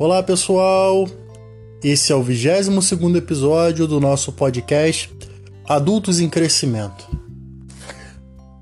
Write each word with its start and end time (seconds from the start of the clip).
Olá 0.00 0.22
pessoal, 0.22 1.06
esse 1.84 2.10
é 2.10 2.16
o 2.16 2.22
22 2.22 3.16
episódio 3.16 3.86
do 3.86 4.00
nosso 4.00 4.32
podcast 4.32 5.14
Adultos 5.68 6.20
em 6.20 6.26
Crescimento. 6.26 7.06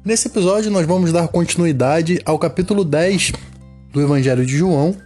Nesse 0.04 0.26
episódio 0.26 0.68
nós 0.68 0.84
vamos 0.84 1.12
dar 1.12 1.28
continuidade 1.28 2.20
ao 2.24 2.40
capítulo 2.40 2.84
10 2.84 3.34
do 3.92 4.00
Evangelho 4.00 4.44
de 4.44 4.58
João, 4.58 4.96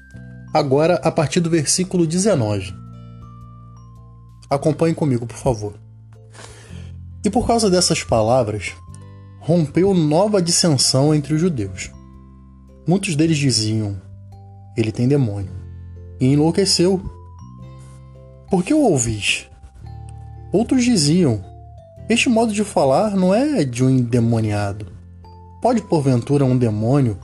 agora 0.55 0.95
a 1.05 1.13
partir 1.13 1.41
do 1.41 1.51
versículo 1.51 2.07
19. 2.07 2.75
Acompanhe 4.49 4.95
comigo, 4.95 5.27
por 5.27 5.37
favor. 5.37 5.75
E 7.23 7.29
por 7.29 7.47
causa 7.47 7.69
dessas 7.69 8.03
palavras, 8.03 8.73
rompeu 9.39 9.93
nova 9.93 10.41
dissensão 10.41 11.15
entre 11.15 11.35
os 11.35 11.41
judeus. 11.43 11.91
Muitos 12.89 13.15
deles 13.15 13.37
diziam: 13.37 14.01
Ele 14.75 14.91
tem 14.91 15.07
demônio 15.07 15.61
e 16.23 16.33
enlouqueceu. 16.33 17.03
Por 18.49 18.63
que 18.63 18.73
o 18.73 18.79
ouvis? 18.79 19.49
Outros 20.53 20.85
diziam: 20.85 21.45
Este 22.09 22.29
modo 22.29 22.53
de 22.53 22.63
falar 22.63 23.17
não 23.17 23.35
é 23.35 23.65
de 23.65 23.83
um 23.83 23.91
endemoniado. 23.91 24.87
Pode, 25.61 25.83
porventura, 25.83 26.45
um 26.45 26.57
demônio 26.57 27.19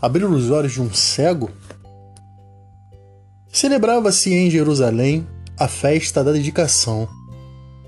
abrir 0.00 0.24
os 0.24 0.50
olhos 0.50 0.74
de 0.74 0.80
um 0.80 0.94
cego? 0.94 1.50
Celebrava-se 3.48 4.32
em 4.32 4.48
Jerusalém 4.48 5.26
a 5.58 5.66
festa 5.66 6.22
da 6.22 6.30
dedicação. 6.30 7.08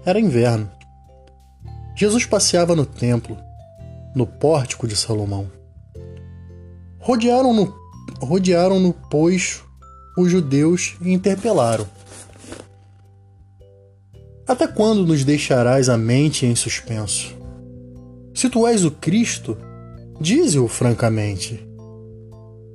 Era 0.05 0.19
inverno. 0.19 0.69
Jesus 1.95 2.25
passeava 2.27 2.75
no 2.75 2.87
templo, 2.87 3.37
no 4.13 4.27
pórtico 4.27 4.89
de 4.89 4.97
Salomão. 4.97 5.49
Rodearam-no, 6.99 7.73
rodearam-no 8.21 8.93
pois, 9.09 9.63
os 10.19 10.33
judeus 10.33 10.97
interpelaram: 11.01 11.87
Até 14.47 14.67
quando 14.67 15.07
nos 15.07 15.25
deixarás 15.25 15.89
a 15.89 15.97
mente 15.97 16.45
em 16.45 16.57
suspenso? 16.57 17.37
Se 18.35 18.51
tu 18.51 18.67
és 18.67 18.85
o 18.85 18.91
Cristo, 18.91 19.57
dize-o 20.21 20.67
francamente. 20.67 21.65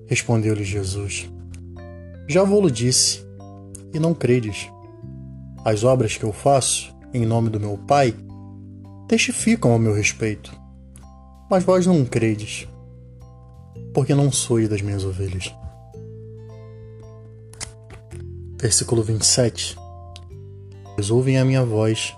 Respondeu-lhe 0.08 0.64
Jesus: 0.64 1.30
Já 2.30 2.44
vou-lo 2.44 2.72
disse, 2.72 3.26
e 3.94 4.00
não 4.00 4.14
credes. 4.14 4.70
As 5.66 5.84
obras 5.84 6.16
que 6.16 6.24
eu 6.24 6.32
faço, 6.32 6.94
em 7.14 7.26
nome 7.26 7.50
do 7.50 7.60
meu 7.60 7.78
Pai, 7.78 8.14
testificam 9.08 9.74
ao 9.74 9.80
meu 9.80 9.94
respeito. 9.94 10.54
Mas 11.50 11.64
vós 11.64 11.86
não 11.86 12.06
credes, 12.06 12.68
porque 13.94 14.16
não 14.16 14.32
sois 14.32 14.70
das 14.70 14.82
minhas 14.82 15.04
ovelhas. 15.04 15.54
Versículo 18.64 19.04
27. 19.04 19.78
Eles 20.94 21.10
ouvem 21.10 21.38
a 21.38 21.44
minha 21.44 21.66
voz, 21.66 22.16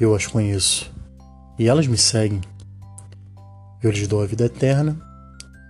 eu 0.00 0.16
as 0.16 0.26
conheço, 0.26 0.92
e 1.56 1.68
elas 1.68 1.86
me 1.86 1.96
seguem. 1.96 2.40
Eu 3.80 3.92
lhes 3.92 4.08
dou 4.08 4.20
a 4.20 4.26
vida 4.26 4.46
eterna, 4.46 5.00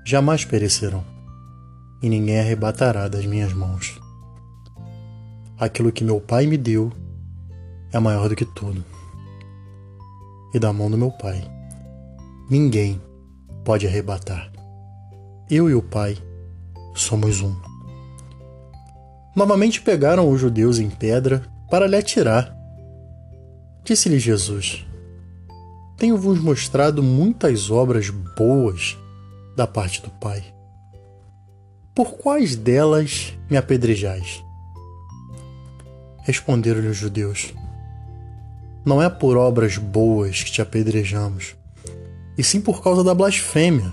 jamais 0.03 0.43
perecerão, 0.43 1.05
e 2.03 2.09
ninguém 2.09 2.41
arrebatará 2.41 3.09
das 3.09 3.27
minhas 3.27 3.53
mãos. 3.53 4.01
Aquilo 5.59 5.93
que 5.93 6.03
meu 6.03 6.19
Pai 6.19 6.47
me 6.47 6.56
deu 6.56 6.91
é 7.93 7.98
maior 7.98 8.27
do 8.31 8.34
que 8.34 8.47
tudo. 8.47 8.83
E 10.55 10.59
da 10.59 10.73
mão 10.73 10.91
do 10.91 10.97
meu 10.97 11.11
Pai, 11.11 11.47
ninguém 12.48 12.98
pode 13.67 13.87
arrebatar. 13.87 14.51
Eu 15.51 15.69
e 15.69 15.75
o 15.75 15.83
Pai 15.83 16.17
somos 16.95 17.43
um. 17.43 17.70
Novamente 19.34 19.81
pegaram 19.81 20.28
os 20.28 20.41
judeus 20.41 20.78
em 20.78 20.91
pedra 20.91 21.42
para 21.71 21.87
lhe 21.87 21.97
atirar. 21.97 22.55
Disse-lhe 23.84 24.19
Jesus: 24.19 24.84
Tenho-vos 25.97 26.41
mostrado 26.41 27.03
muitas 27.03 27.71
obras 27.71 28.10
boas 28.10 28.99
da 29.56 29.66
parte 29.66 30.03
do 30.03 30.10
Pai. 30.10 30.43
Por 31.94 32.12
quais 32.19 32.56
delas 32.56 33.37
me 33.49 33.56
apedrejais? 33.56 34.43
Responderam-lhe 36.22 36.88
os 36.88 36.97
judeus: 36.97 37.55
Não 38.84 39.00
é 39.00 39.09
por 39.09 39.37
obras 39.37 39.76
boas 39.76 40.43
que 40.43 40.50
te 40.50 40.60
apedrejamos, 40.60 41.55
e 42.37 42.43
sim 42.43 42.60
por 42.60 42.82
causa 42.82 43.05
da 43.05 43.15
blasfêmia. 43.15 43.93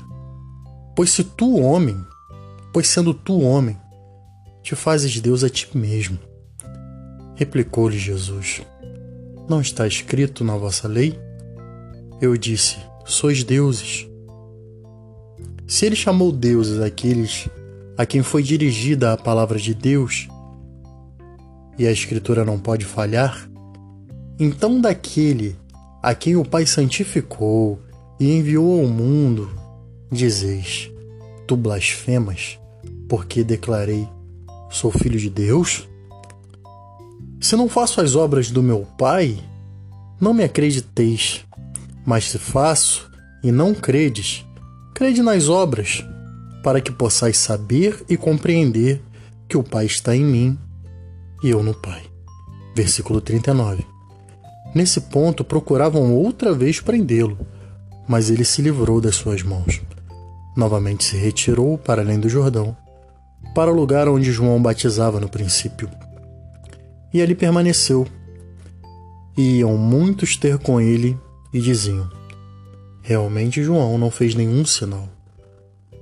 Pois 0.95 1.12
se 1.12 1.23
tu, 1.23 1.59
homem, 1.59 1.97
pois 2.73 2.88
sendo 2.88 3.13
tu 3.13 3.41
homem, 3.41 3.78
te 4.67 4.75
fazes 4.75 5.22
Deus 5.22 5.45
a 5.45 5.50
ti 5.50 5.66
mesmo. 5.73 6.19
Replicou-lhe 7.35 7.97
Jesus: 7.97 8.61
Não 9.47 9.61
está 9.61 9.88
escrito 9.88 10.44
na 10.44 10.57
vossa 10.57 10.89
lei? 10.89 11.17
Eu 12.19 12.35
disse: 12.35 12.75
Sois 13.06 13.45
deuses. 13.45 14.09
Se 15.66 15.85
ele 15.85 15.95
chamou 15.95 16.33
deuses 16.33 16.81
aqueles 16.81 17.47
a 17.97 18.06
quem 18.06 18.22
foi 18.22 18.44
dirigida 18.44 19.13
a 19.13 19.17
palavra 19.17 19.57
de 19.57 19.73
Deus, 19.73 20.27
e 21.79 21.88
a 21.88 21.91
Escritura 21.91 22.44
não 22.44 22.59
pode 22.59 22.83
falhar, 22.83 23.50
então 24.38 24.81
daquele 24.81 25.56
a 26.03 26.13
quem 26.13 26.35
o 26.35 26.44
Pai 26.44 26.66
santificou 26.66 27.79
e 28.19 28.33
enviou 28.33 28.81
ao 28.81 28.85
mundo, 28.85 29.50
dizeis: 30.11 30.91
Tu 31.47 31.56
blasfemas, 31.56 32.59
porque 33.07 33.45
declarei 33.45 34.06
Sou 34.69 34.91
filho 34.91 35.19
de 35.19 35.29
Deus? 35.29 35.88
Se 37.39 37.55
não 37.55 37.69
faço 37.69 38.01
as 38.01 38.16
obras 38.16 38.51
do 38.51 38.61
meu 38.61 38.85
Pai, 38.97 39.38
não 40.19 40.33
me 40.33 40.44
acrediteis. 40.44 41.45
Mas 42.05 42.29
se 42.29 42.38
faço 42.38 43.09
e 43.44 43.51
não 43.51 43.73
credes, 43.73 44.45
crede 44.94 45.22
nas 45.22 45.47
obras, 45.50 46.03
para 46.63 46.81
que 46.81 46.91
possais 46.91 47.38
saber 47.38 48.03
e 48.09 48.17
compreender 48.17 49.01
que 49.47 49.57
o 49.57 49.63
Pai 49.63 49.85
está 49.85 50.16
em 50.16 50.23
mim 50.23 50.57
e 51.44 51.50
eu 51.50 51.63
no 51.63 51.73
Pai. 51.73 52.01
Versículo 52.75 53.22
39. 53.22 53.85
Nesse 54.75 55.01
ponto 55.01 55.44
procuravam 55.44 56.13
outra 56.13 56.53
vez 56.53 56.79
prendê-lo, 56.79 57.38
mas 58.07 58.29
ele 58.29 58.44
se 58.44 58.61
livrou 58.61 59.00
das 59.00 59.16
suas 59.16 59.41
mãos. 59.44 59.81
Novamente 60.56 61.03
se 61.03 61.16
retirou 61.16 61.77
para 61.77 62.01
além 62.01 62.19
do 62.19 62.29
Jordão 62.29 62.75
para 63.57 63.72
o 63.72 63.75
lugar 63.75 64.07
onde 64.07 64.31
João 64.31 64.62
batizava 64.62 65.19
no 65.19 65.28
princípio. 65.28 65.90
E 67.12 67.19
ali 67.23 67.34
permaneceu. 67.34 68.06
E 69.35 69.57
iam 69.57 69.75
muitos 69.75 70.38
ter 70.38 70.59
com 70.59 70.79
ele 70.79 71.18
e 71.51 71.59
diziam: 71.59 72.07
Realmente 73.01 73.63
João 73.63 73.97
não 73.97 74.12
fez 74.12 74.35
nenhum 74.35 74.63
sinal. 74.63 75.09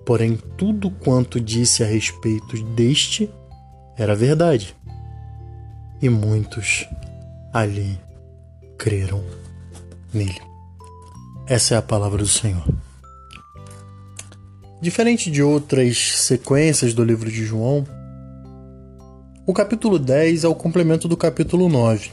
Porém, 0.05 0.37
tudo 0.57 0.91
quanto 0.91 1.39
disse 1.39 1.81
a 1.81 1.85
respeito 1.85 2.61
deste 2.61 3.31
era 3.97 4.13
verdade. 4.13 4.75
E 6.01 6.09
muitos 6.09 6.85
ali 7.53 7.97
creram 8.77 9.23
nele. 10.13 10.41
Essa 11.47 11.75
é 11.75 11.77
a 11.77 11.81
palavra 11.81 12.17
do 12.17 12.27
Senhor. 12.27 12.65
Diferente 14.81 15.31
de 15.31 15.41
outras 15.41 15.97
sequências 16.17 16.93
do 16.93 17.01
livro 17.01 17.31
de 17.31 17.45
João, 17.45 17.85
o 19.47 19.53
capítulo 19.53 19.97
10 19.97 20.43
é 20.43 20.47
o 20.49 20.53
complemento 20.53 21.07
do 21.07 21.15
capítulo 21.15 21.69
9. 21.69 22.11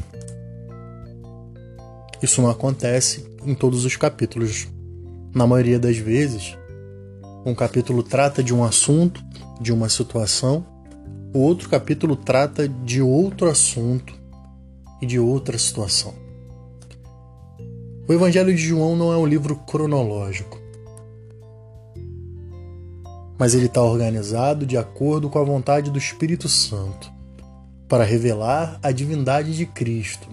Isso 2.23 2.41
não 2.41 2.49
acontece 2.49 3.27
em 3.45 3.53
todos 3.53 3.85
os 3.85 3.97
capítulos. 3.97 4.69
Na 5.35 5.45
maioria 5.45 5.79
das 5.79 5.97
vezes, 5.97 6.57
um 7.45 7.53
capítulo 7.53 8.01
trata 8.01 8.45
de 8.45 8.55
um 8.55 8.63
assunto, 8.63 9.21
de 9.61 9.73
uma 9.73 9.89
situação, 9.89 10.65
o 11.35 11.41
outro 11.41 11.69
capítulo 11.69 12.15
trata 12.15 12.69
de 12.69 13.03
outro 13.03 13.51
assunto 13.51 14.15
e 15.01 15.07
de 15.07 15.19
outra 15.19 15.59
situação. 15.59 16.15
O 18.09 18.13
Evangelho 18.13 18.55
de 18.55 18.63
João 18.63 18.95
não 18.95 19.13
é 19.13 19.17
um 19.17 19.27
livro 19.27 19.57
cronológico 19.57 20.62
mas 23.43 23.55
ele 23.55 23.67
está 23.67 23.83
organizado 23.83 24.65
de 24.65 24.77
acordo 24.77 25.29
com 25.29 25.37
a 25.37 25.43
vontade 25.43 25.91
do 25.91 25.99
Espírito 25.99 26.49
Santo, 26.49 27.11
para 27.89 28.05
revelar 28.05 28.79
a 28.81 28.93
divindade 28.93 29.57
de 29.57 29.67
Cristo. 29.67 30.29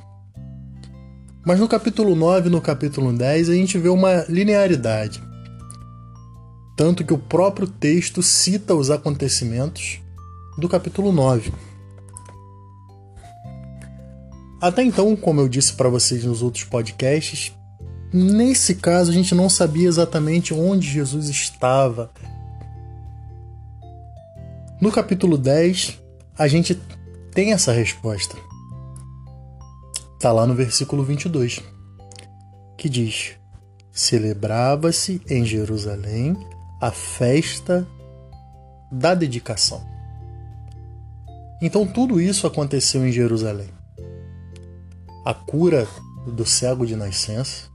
Mas 1.43 1.59
no 1.59 1.67
capítulo 1.67 2.15
9 2.15 2.49
e 2.49 2.51
no 2.51 2.61
capítulo 2.61 3.11
10 3.11 3.49
a 3.49 3.55
gente 3.55 3.79
vê 3.79 3.89
uma 3.89 4.25
linearidade. 4.29 5.23
Tanto 6.77 7.03
que 7.03 7.11
o 7.11 7.17
próprio 7.17 7.65
texto 7.65 8.21
cita 8.21 8.75
os 8.75 8.91
acontecimentos 8.91 9.99
do 10.59 10.69
capítulo 10.69 11.11
9. 11.11 11.51
Até 14.61 14.83
então, 14.83 15.15
como 15.15 15.41
eu 15.41 15.49
disse 15.49 15.73
para 15.73 15.89
vocês 15.89 16.23
nos 16.23 16.43
outros 16.43 16.63
podcasts, 16.63 17.51
nesse 18.13 18.75
caso 18.75 19.09
a 19.09 19.13
gente 19.15 19.33
não 19.33 19.49
sabia 19.49 19.87
exatamente 19.87 20.53
onde 20.53 20.87
Jesus 20.87 21.27
estava, 21.27 22.11
no 24.81 24.91
capítulo 24.91 25.37
10, 25.37 25.99
a 26.37 26.47
gente 26.47 26.75
tem 27.33 27.51
essa 27.51 27.71
resposta. 27.71 28.37
Está 30.13 30.31
lá 30.31 30.45
no 30.45 30.55
versículo 30.55 31.03
22, 31.03 31.61
que 32.77 32.87
diz: 32.87 33.33
Celebrava-se 33.91 35.21
em 35.29 35.45
Jerusalém 35.45 36.37
a 36.81 36.91
festa 36.91 37.85
da 38.91 39.13
dedicação. 39.13 39.85
Então 41.61 41.85
tudo 41.85 42.21
isso 42.21 42.47
aconteceu 42.47 43.05
em 43.05 43.11
Jerusalém. 43.11 43.69
A 45.25 45.33
cura 45.33 45.85
do 46.25 46.45
cego 46.45 46.85
de 46.85 46.95
nascença, 46.95 47.69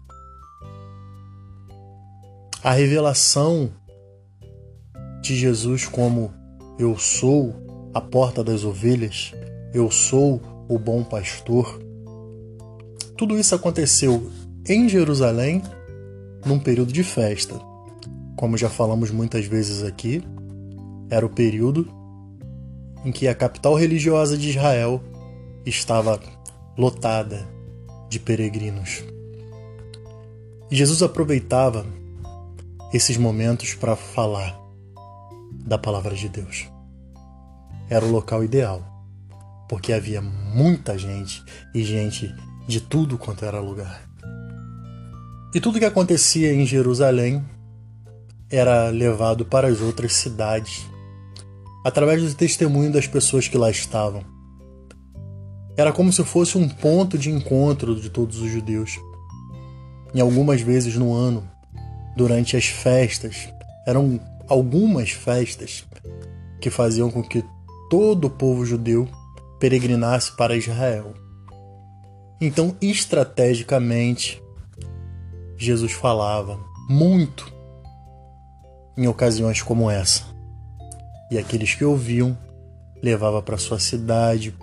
a 2.63 2.73
revelação 2.73 3.71
de 5.21 5.37
Jesus 5.37 5.87
como 5.87 6.33
eu 6.79 6.99
sou 6.99 7.55
a 7.95 8.01
porta 8.01 8.43
das 8.43 8.65
ovelhas, 8.65 9.33
eu 9.73 9.91
sou 9.91 10.41
o 10.69 10.79
bom 10.79 11.05
pastor. 11.05 11.81
Tudo 13.17 13.39
isso 13.39 13.55
aconteceu 13.55 14.31
em 14.69 14.89
Jerusalém 14.89 15.63
num 16.45 16.59
período 16.59 16.93
de 16.93 17.05
festa. 17.05 17.55
Como 18.37 18.57
já 18.57 18.69
falamos 18.69 19.11
muitas 19.11 19.47
vezes 19.47 19.85
aqui, 19.85 20.23
era 21.09 21.25
o 21.25 21.31
período 21.31 21.89
em 23.05 23.13
que 23.13 23.29
a 23.29 23.35
capital 23.35 23.75
religiosa 23.75 24.37
de 24.37 24.51
Israel 24.51 25.01
estava 25.65 26.21
lotada 26.77 27.47
de 28.09 28.19
peregrinos. 28.19 29.05
Jesus 30.71 31.03
aproveitava 31.03 31.87
esses 32.93 33.17
momentos 33.17 33.75
para 33.75 33.95
falar 33.95 34.64
da 35.65 35.79
palavra 35.79 36.15
de 36.15 36.29
Deus. 36.29 36.69
Era 37.89 38.05
o 38.05 38.11
local 38.11 38.45
ideal, 38.45 38.83
porque 39.69 39.93
havia 39.93 40.21
muita 40.21 40.99
gente 40.99 41.43
e 41.75 41.83
gente 41.83 42.35
de 42.67 42.81
tudo 42.81 43.17
quanto 43.19 43.45
era 43.45 43.61
lugar. 43.61 44.09
E 45.55 45.61
tudo 45.61 45.79
que 45.79 45.85
acontecia 45.85 46.53
em 46.53 46.67
Jerusalém 46.67 47.45
era 48.51 48.91
levado 48.91 49.45
para 49.45 49.69
as 49.69 49.81
outras 49.81 50.13
cidades 50.13 50.87
através 51.85 52.23
do 52.23 52.35
testemunho 52.35 52.93
das 52.93 53.07
pessoas 53.07 53.47
que 53.47 53.59
lá 53.59 53.71
estavam. 53.71 54.25
Era 55.77 55.93
como 55.93 56.13
se 56.13 56.25
fosse 56.25 56.57
um 56.57 56.69
ponto 56.69 57.19
de 57.19 57.31
encontro 57.31 57.95
de 58.01 58.09
todos 58.09 58.41
os 58.41 58.51
judeus. 58.51 58.99
Em 60.15 60.21
algumas 60.21 60.61
vezes 60.61 60.97
no 60.97 61.13
ano, 61.13 61.49
durante 62.17 62.57
as 62.57 62.67
festas, 62.67 63.49
eram 63.87 64.21
algumas 64.49 65.11
festas 65.11 65.87
que 66.61 66.71
faziam 66.71 67.11
com 67.11 67.23
que 67.23 67.45
todo 67.91 68.27
o 68.27 68.31
povo 68.31 68.65
judeu 68.65 69.09
peregrinasse 69.59 70.37
para 70.37 70.57
Israel. 70.57 71.15
Então, 72.41 72.77
estrategicamente, 72.81 74.43
Jesus 75.57 75.93
falava 75.93 76.59
muito 76.89 77.53
em 78.97 79.07
ocasiões 79.07 79.63
como 79.63 79.91
essa 79.91 80.25
e 81.31 81.39
aqueles 81.39 81.75
que 81.75 81.85
ouviam 81.85 82.37
levava 83.03 83.43
para 83.43 83.59
sua 83.59 83.79
cidade, 83.79 84.55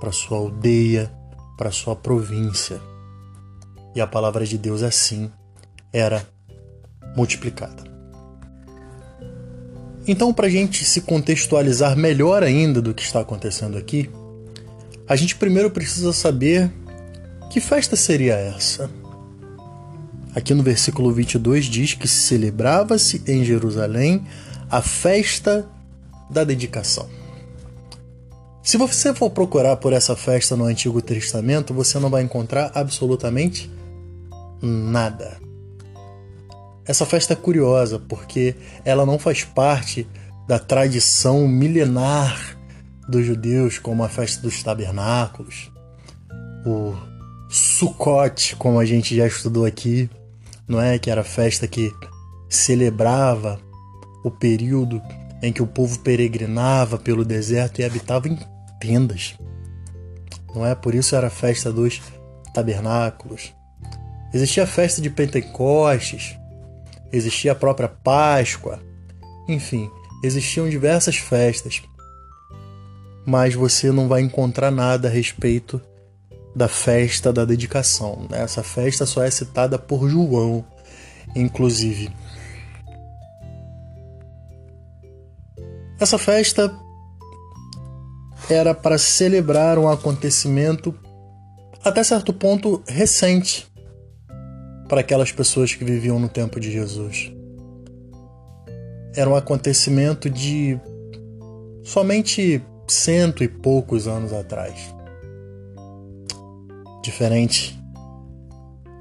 para 0.00 0.12
sua 0.12 0.38
aldeia, 0.38 1.10
para 1.56 1.70
sua 1.70 1.96
província. 1.96 2.80
E 3.94 4.00
a 4.00 4.06
palavra 4.06 4.44
de 4.44 4.58
Deus 4.58 4.82
assim 4.82 5.30
era 5.92 6.26
multiplicada. 7.16 7.93
Então, 10.06 10.32
para 10.32 10.46
a 10.46 10.50
gente 10.50 10.84
se 10.84 11.00
contextualizar 11.00 11.96
melhor 11.96 12.42
ainda 12.42 12.82
do 12.82 12.92
que 12.92 13.02
está 13.02 13.20
acontecendo 13.20 13.78
aqui, 13.78 14.10
a 15.08 15.16
gente 15.16 15.36
primeiro 15.36 15.70
precisa 15.70 16.12
saber 16.12 16.70
que 17.50 17.60
festa 17.60 17.96
seria 17.96 18.34
essa. 18.34 18.90
Aqui 20.34 20.52
no 20.52 20.62
versículo 20.62 21.12
22 21.12 21.66
diz 21.66 21.94
que 21.94 22.08
celebrava-se 22.08 23.22
em 23.26 23.44
Jerusalém 23.44 24.26
a 24.68 24.82
festa 24.82 25.66
da 26.28 26.42
dedicação. 26.42 27.08
Se 28.62 28.76
você 28.76 29.14
for 29.14 29.30
procurar 29.30 29.76
por 29.76 29.92
essa 29.92 30.16
festa 30.16 30.56
no 30.56 30.64
Antigo 30.64 31.00
Testamento, 31.00 31.72
você 31.72 31.98
não 31.98 32.10
vai 32.10 32.22
encontrar 32.22 32.72
absolutamente 32.74 33.70
nada. 34.60 35.43
Essa 36.86 37.06
festa 37.06 37.32
é 37.32 37.36
curiosa 37.36 37.98
porque 37.98 38.54
ela 38.84 39.06
não 39.06 39.18
faz 39.18 39.44
parte 39.44 40.06
da 40.46 40.58
tradição 40.58 41.48
milenar 41.48 42.58
dos 43.08 43.24
judeus, 43.24 43.78
como 43.78 44.04
a 44.04 44.08
festa 44.08 44.42
dos 44.42 44.62
tabernáculos, 44.62 45.70
o 46.66 46.94
Sukkot, 47.48 48.56
como 48.56 48.78
a 48.78 48.84
gente 48.84 49.14
já 49.14 49.26
estudou 49.26 49.64
aqui, 49.64 50.08
não 50.66 50.80
é? 50.80 50.98
Que 50.98 51.10
era 51.10 51.20
a 51.20 51.24
festa 51.24 51.66
que 51.66 51.92
celebrava 52.48 53.60
o 54.24 54.30
período 54.30 55.00
em 55.42 55.52
que 55.52 55.62
o 55.62 55.66
povo 55.66 55.98
peregrinava 56.00 56.98
pelo 56.98 57.24
deserto 57.24 57.80
e 57.80 57.84
habitava 57.84 58.28
em 58.28 58.38
tendas. 58.80 59.34
Não 60.54 60.64
é? 60.64 60.74
Por 60.74 60.94
isso 60.94 61.14
era 61.14 61.26
a 61.26 61.30
festa 61.30 61.70
dos 61.70 62.00
tabernáculos. 62.54 63.52
Existia 64.32 64.64
a 64.64 64.66
festa 64.66 65.02
de 65.02 65.10
Pentecostes, 65.10 66.36
existia 67.16 67.52
a 67.52 67.54
própria 67.54 67.88
Páscoa, 67.88 68.82
enfim, 69.48 69.90
existiam 70.22 70.68
diversas 70.68 71.16
festas. 71.16 71.82
Mas 73.26 73.54
você 73.54 73.90
não 73.90 74.08
vai 74.08 74.20
encontrar 74.20 74.70
nada 74.70 75.08
a 75.08 75.10
respeito 75.10 75.80
da 76.54 76.68
festa 76.68 77.32
da 77.32 77.44
dedicação. 77.44 78.26
Né? 78.28 78.42
Essa 78.42 78.62
festa 78.62 79.06
só 79.06 79.22
é 79.22 79.30
citada 79.30 79.78
por 79.78 80.08
João, 80.08 80.64
inclusive. 81.34 82.12
Essa 85.98 86.18
festa 86.18 86.74
era 88.50 88.74
para 88.74 88.98
celebrar 88.98 89.78
um 89.78 89.88
acontecimento 89.88 90.94
até 91.82 92.02
certo 92.02 92.32
ponto 92.32 92.82
recente 92.86 93.72
para 94.94 95.00
aquelas 95.00 95.32
pessoas 95.32 95.74
que 95.74 95.84
viviam 95.84 96.20
no 96.20 96.28
tempo 96.28 96.60
de 96.60 96.70
Jesus. 96.70 97.32
Era 99.12 99.28
um 99.28 99.34
acontecimento 99.34 100.30
de 100.30 100.78
somente 101.82 102.62
cento 102.86 103.42
e 103.42 103.48
poucos 103.48 104.06
anos 104.06 104.32
atrás. 104.32 104.94
Diferente 107.02 107.76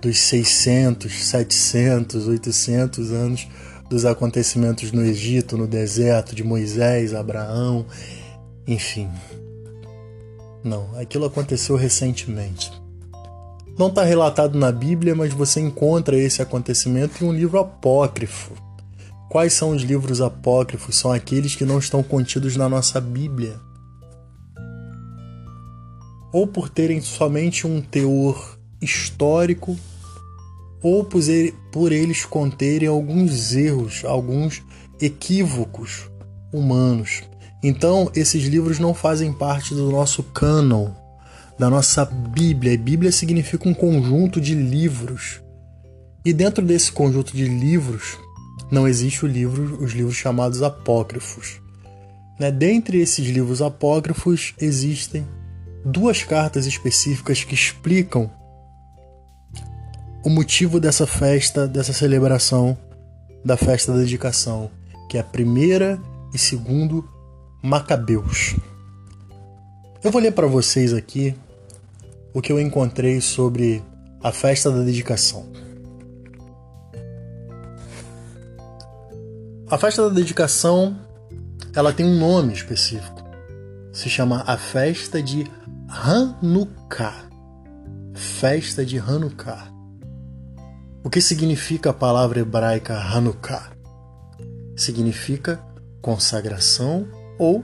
dos 0.01 0.17
600, 0.17 1.13
700, 1.13 2.27
800 2.27 3.11
anos 3.11 3.47
dos 3.87 4.03
acontecimentos 4.03 4.91
no 4.91 5.05
Egito, 5.05 5.55
no 5.55 5.67
deserto, 5.67 6.33
de 6.33 6.43
Moisés, 6.43 7.13
Abraão, 7.13 7.85
enfim. 8.65 9.07
Não, 10.63 10.89
aquilo 10.99 11.25
aconteceu 11.25 11.75
recentemente. 11.75 12.82
Não 13.77 13.87
está 13.87 14.03
relatado 14.03 14.57
na 14.57 14.71
Bíblia, 14.71 15.15
mas 15.15 15.33
você 15.33 15.59
encontra 15.59 16.15
esse 16.15 16.41
acontecimento 16.41 17.23
em 17.23 17.27
um 17.27 17.33
livro 17.33 17.57
apócrifo. 17.59 18.53
Quais 19.29 19.53
são 19.53 19.71
os 19.71 19.81
livros 19.81 20.21
apócrifos? 20.21 20.95
São 20.95 21.11
aqueles 21.11 21.55
que 21.55 21.65
não 21.65 21.79
estão 21.79 22.03
contidos 22.03 22.55
na 22.55 22.69
nossa 22.69 23.01
Bíblia. 23.01 23.59
Ou 26.31 26.45
por 26.45 26.69
terem 26.69 27.01
somente 27.01 27.65
um 27.65 27.81
teor 27.81 28.59
histórico 28.79 29.75
ou 30.81 31.03
por 31.71 31.91
eles 31.91 32.25
conterem 32.25 32.89
alguns 32.89 33.55
erros, 33.55 34.03
alguns 34.05 34.61
equívocos 35.01 36.11
humanos. 36.51 37.23
Então, 37.63 38.11
esses 38.13 38.43
livros 38.43 38.77
não 38.77 38.93
fazem 38.93 39.31
parte 39.31 39.73
do 39.73 39.89
nosso 39.89 40.21
cânon, 40.21 40.91
da 41.57 41.69
nossa 41.69 42.05
Bíblia. 42.05 42.73
E 42.73 42.77
Bíblia 42.77 43.11
significa 43.11 43.67
um 43.67 43.73
conjunto 43.73 44.41
de 44.41 44.55
livros. 44.55 45.41
E 46.25 46.33
dentro 46.33 46.65
desse 46.65 46.91
conjunto 46.91 47.35
de 47.35 47.45
livros, 47.45 48.17
não 48.71 48.87
existe 48.87 49.25
o 49.25 49.27
livro, 49.27 49.83
os 49.83 49.91
livros 49.91 50.15
chamados 50.15 50.61
apócrifos. 50.61 51.61
Né? 52.39 52.51
Dentre 52.51 52.99
esses 52.99 53.27
livros 53.27 53.61
apócrifos 53.61 54.53
existem 54.59 55.27
duas 55.85 56.23
cartas 56.23 56.65
específicas 56.65 57.43
que 57.43 57.53
explicam 57.53 58.31
o 60.23 60.29
motivo 60.29 60.79
dessa 60.79 61.05
festa, 61.05 61.67
dessa 61.67 61.91
celebração 61.91 62.77
da 63.43 63.57
festa 63.57 63.91
da 63.91 63.99
dedicação, 63.99 64.71
que 65.09 65.17
é 65.17 65.21
a 65.21 65.23
primeira 65.23 65.99
e 66.33 66.37
segundo 66.37 67.07
Macabeus. 67.61 68.55
Eu 70.03 70.11
vou 70.11 70.21
ler 70.21 70.33
para 70.33 70.45
vocês 70.47 70.93
aqui 70.93 71.33
o 72.33 72.41
que 72.41 72.51
eu 72.51 72.59
encontrei 72.59 73.21
sobre 73.21 73.81
a 74.21 74.33
festa 74.33 74.69
da 74.69 74.83
dedicação. 74.83 75.49
A 79.69 79.77
festa 79.77 80.09
da 80.09 80.13
dedicação, 80.13 80.99
ela 81.73 81.93
tem 81.93 82.05
um 82.05 82.19
nome 82.19 82.51
específico. 82.51 83.23
se 83.93 84.09
chama 84.09 84.43
a 84.45 84.57
festa 84.57 85.23
de 85.23 85.49
Hanukkah. 85.87 87.29
Festa 88.13 88.85
de 88.85 88.99
Hanukkah. 88.99 89.71
O 91.01 91.09
que 91.09 91.21
significa 91.21 91.91
a 91.91 91.93
palavra 91.93 92.41
hebraica 92.41 92.97
Hanukkah? 92.97 93.71
Significa 94.75 95.63
consagração 96.01 97.07
ou 97.39 97.63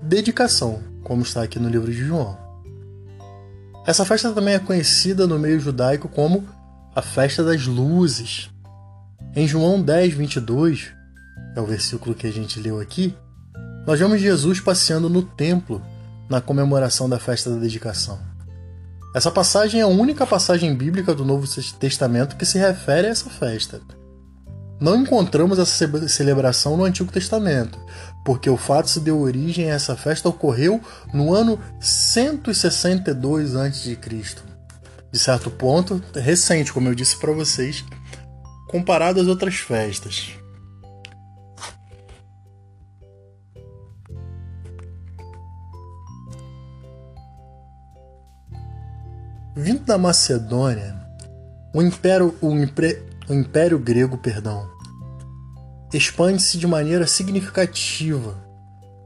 dedicação, 0.00 0.93
como 1.04 1.22
está 1.22 1.42
aqui 1.42 1.60
no 1.60 1.68
livro 1.68 1.92
de 1.92 2.04
João. 2.04 2.36
Essa 3.86 4.04
festa 4.04 4.32
também 4.32 4.54
é 4.54 4.58
conhecida 4.58 5.26
no 5.26 5.38
meio 5.38 5.60
judaico 5.60 6.08
como 6.08 6.48
a 6.96 7.02
festa 7.02 7.44
das 7.44 7.66
luzes. 7.66 8.50
Em 9.36 9.46
João 9.46 9.80
10, 9.80 10.14
22, 10.14 10.92
é 11.54 11.60
o 11.60 11.66
versículo 11.66 12.14
que 12.14 12.26
a 12.26 12.32
gente 12.32 12.58
leu 12.58 12.80
aqui, 12.80 13.14
nós 13.86 14.00
vemos 14.00 14.20
Jesus 14.20 14.60
passeando 14.60 15.10
no 15.10 15.22
templo 15.22 15.82
na 16.28 16.40
comemoração 16.40 17.08
da 17.08 17.18
festa 17.18 17.50
da 17.50 17.56
dedicação. 17.56 18.18
Essa 19.14 19.30
passagem 19.30 19.80
é 19.80 19.84
a 19.84 19.88
única 19.88 20.26
passagem 20.26 20.74
bíblica 20.74 21.14
do 21.14 21.24
Novo 21.24 21.46
Testamento 21.78 22.36
que 22.36 22.46
se 22.46 22.58
refere 22.58 23.06
a 23.06 23.10
essa 23.10 23.28
festa. 23.28 23.80
Não 24.80 24.96
encontramos 24.96 25.58
essa 25.58 26.08
celebração 26.08 26.76
no 26.76 26.84
Antigo 26.84 27.12
Testamento, 27.12 27.78
porque 28.24 28.50
o 28.50 28.56
fato 28.56 28.90
se 28.90 29.00
deu 29.00 29.20
origem 29.20 29.70
a 29.70 29.74
essa 29.74 29.96
festa 29.96 30.28
ocorreu 30.28 30.80
no 31.12 31.32
ano 31.32 31.58
162 31.80 33.54
a.C. 33.54 33.98
De 35.12 35.18
certo 35.18 35.50
ponto, 35.50 36.02
recente, 36.14 36.72
como 36.72 36.88
eu 36.88 36.94
disse 36.94 37.16
para 37.16 37.32
vocês, 37.32 37.84
comparado 38.68 39.20
às 39.20 39.28
outras 39.28 39.54
festas. 39.54 40.32
Vindo 49.56 49.84
da 49.84 49.96
Macedônia, 49.96 51.00
o 51.72 51.80
império, 51.80 52.36
o, 52.40 52.50
impre, 52.50 53.00
o 53.28 53.34
império 53.34 53.78
grego, 53.78 54.18
perdão, 54.18 54.68
expande-se 55.92 56.58
de 56.58 56.66
maneira 56.66 57.06
significativa, 57.06 58.44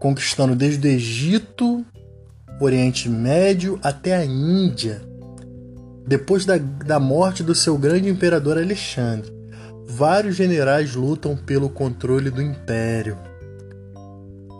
conquistando 0.00 0.56
desde 0.56 0.86
o 0.86 0.90
Egito, 0.90 1.84
Oriente 2.60 3.08
Médio 3.08 3.78
até 3.82 4.16
a 4.16 4.24
Índia. 4.24 5.00
Depois 6.06 6.44
da, 6.44 6.56
da 6.56 6.98
morte 6.98 7.42
do 7.42 7.54
seu 7.54 7.76
grande 7.78 8.08
imperador 8.08 8.58
Alexandre, 8.58 9.30
vários 9.86 10.36
generais 10.36 10.94
lutam 10.94 11.36
pelo 11.36 11.68
controle 11.68 12.30
do 12.30 12.42
império. 12.42 13.16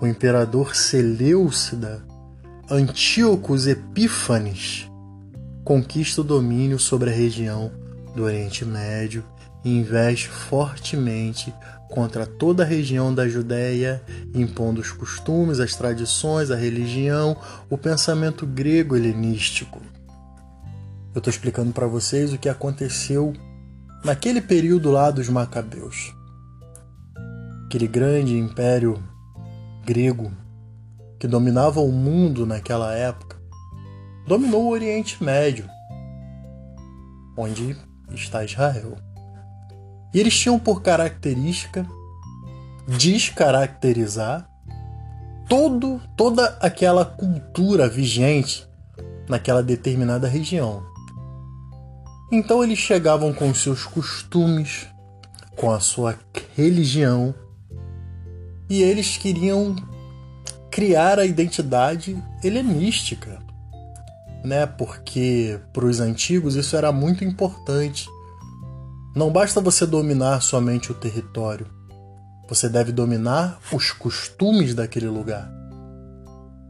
O 0.00 0.06
imperador 0.06 0.76
Seleucida 0.76 2.06
Antíocos 2.70 3.66
Epífanes 3.66 4.88
conquista 5.64 6.20
o 6.20 6.24
domínio 6.24 6.78
sobre 6.78 7.10
a 7.10 7.12
região 7.12 7.72
do 8.14 8.24
Oriente 8.24 8.64
Médio 8.64 9.24
investe 9.64 10.28
fortemente 10.28 11.52
contra 11.88 12.26
toda 12.26 12.62
a 12.62 12.66
região 12.66 13.14
da 13.14 13.28
Judéia, 13.28 14.02
impondo 14.34 14.80
os 14.80 14.92
costumes, 14.92 15.58
as 15.58 15.74
tradições, 15.74 16.50
a 16.50 16.56
religião, 16.56 17.36
o 17.70 17.78
pensamento 17.78 18.46
grego 18.46 18.94
helenístico. 18.94 19.80
Eu 21.14 21.18
estou 21.18 21.30
explicando 21.30 21.72
para 21.72 21.86
vocês 21.86 22.32
o 22.32 22.38
que 22.38 22.48
aconteceu 22.48 23.32
naquele 24.04 24.40
período 24.40 24.90
lá 24.90 25.10
dos 25.10 25.28
Macabeus. 25.28 26.14
Aquele 27.66 27.88
grande 27.88 28.36
império 28.36 29.02
grego 29.84 30.30
que 31.18 31.26
dominava 31.26 31.80
o 31.80 31.90
mundo 31.90 32.46
naquela 32.46 32.94
época 32.94 33.36
dominou 34.26 34.64
o 34.64 34.70
Oriente 34.70 35.24
Médio, 35.24 35.68
onde 37.36 37.74
está 38.14 38.44
Israel. 38.44 39.07
E 40.12 40.20
eles 40.20 40.38
tinham 40.38 40.58
por 40.58 40.82
característica 40.82 41.86
descaracterizar 42.86 44.48
todo, 45.48 46.00
toda 46.16 46.56
aquela 46.60 47.04
cultura 47.04 47.88
vigente 47.88 48.66
naquela 49.28 49.62
determinada 49.62 50.26
região. 50.26 50.82
Então 52.32 52.62
eles 52.62 52.78
chegavam 52.78 53.32
com 53.32 53.50
os 53.50 53.62
seus 53.62 53.84
costumes, 53.84 54.86
com 55.56 55.70
a 55.70 55.80
sua 55.80 56.18
religião, 56.56 57.34
e 58.68 58.82
eles 58.82 59.16
queriam 59.16 59.74
criar 60.70 61.18
a 61.18 61.24
identidade 61.24 62.22
helenística 62.44 63.38
né? 64.44 64.66
Porque 64.66 65.58
para 65.72 65.84
os 65.84 66.00
antigos 66.00 66.54
isso 66.54 66.76
era 66.76 66.92
muito 66.92 67.24
importante. 67.24 68.08
Não 69.18 69.32
basta 69.32 69.60
você 69.60 69.84
dominar 69.84 70.40
somente 70.40 70.92
o 70.92 70.94
território, 70.94 71.66
você 72.48 72.68
deve 72.68 72.92
dominar 72.92 73.58
os 73.72 73.90
costumes 73.90 74.76
daquele 74.76 75.08
lugar. 75.08 75.50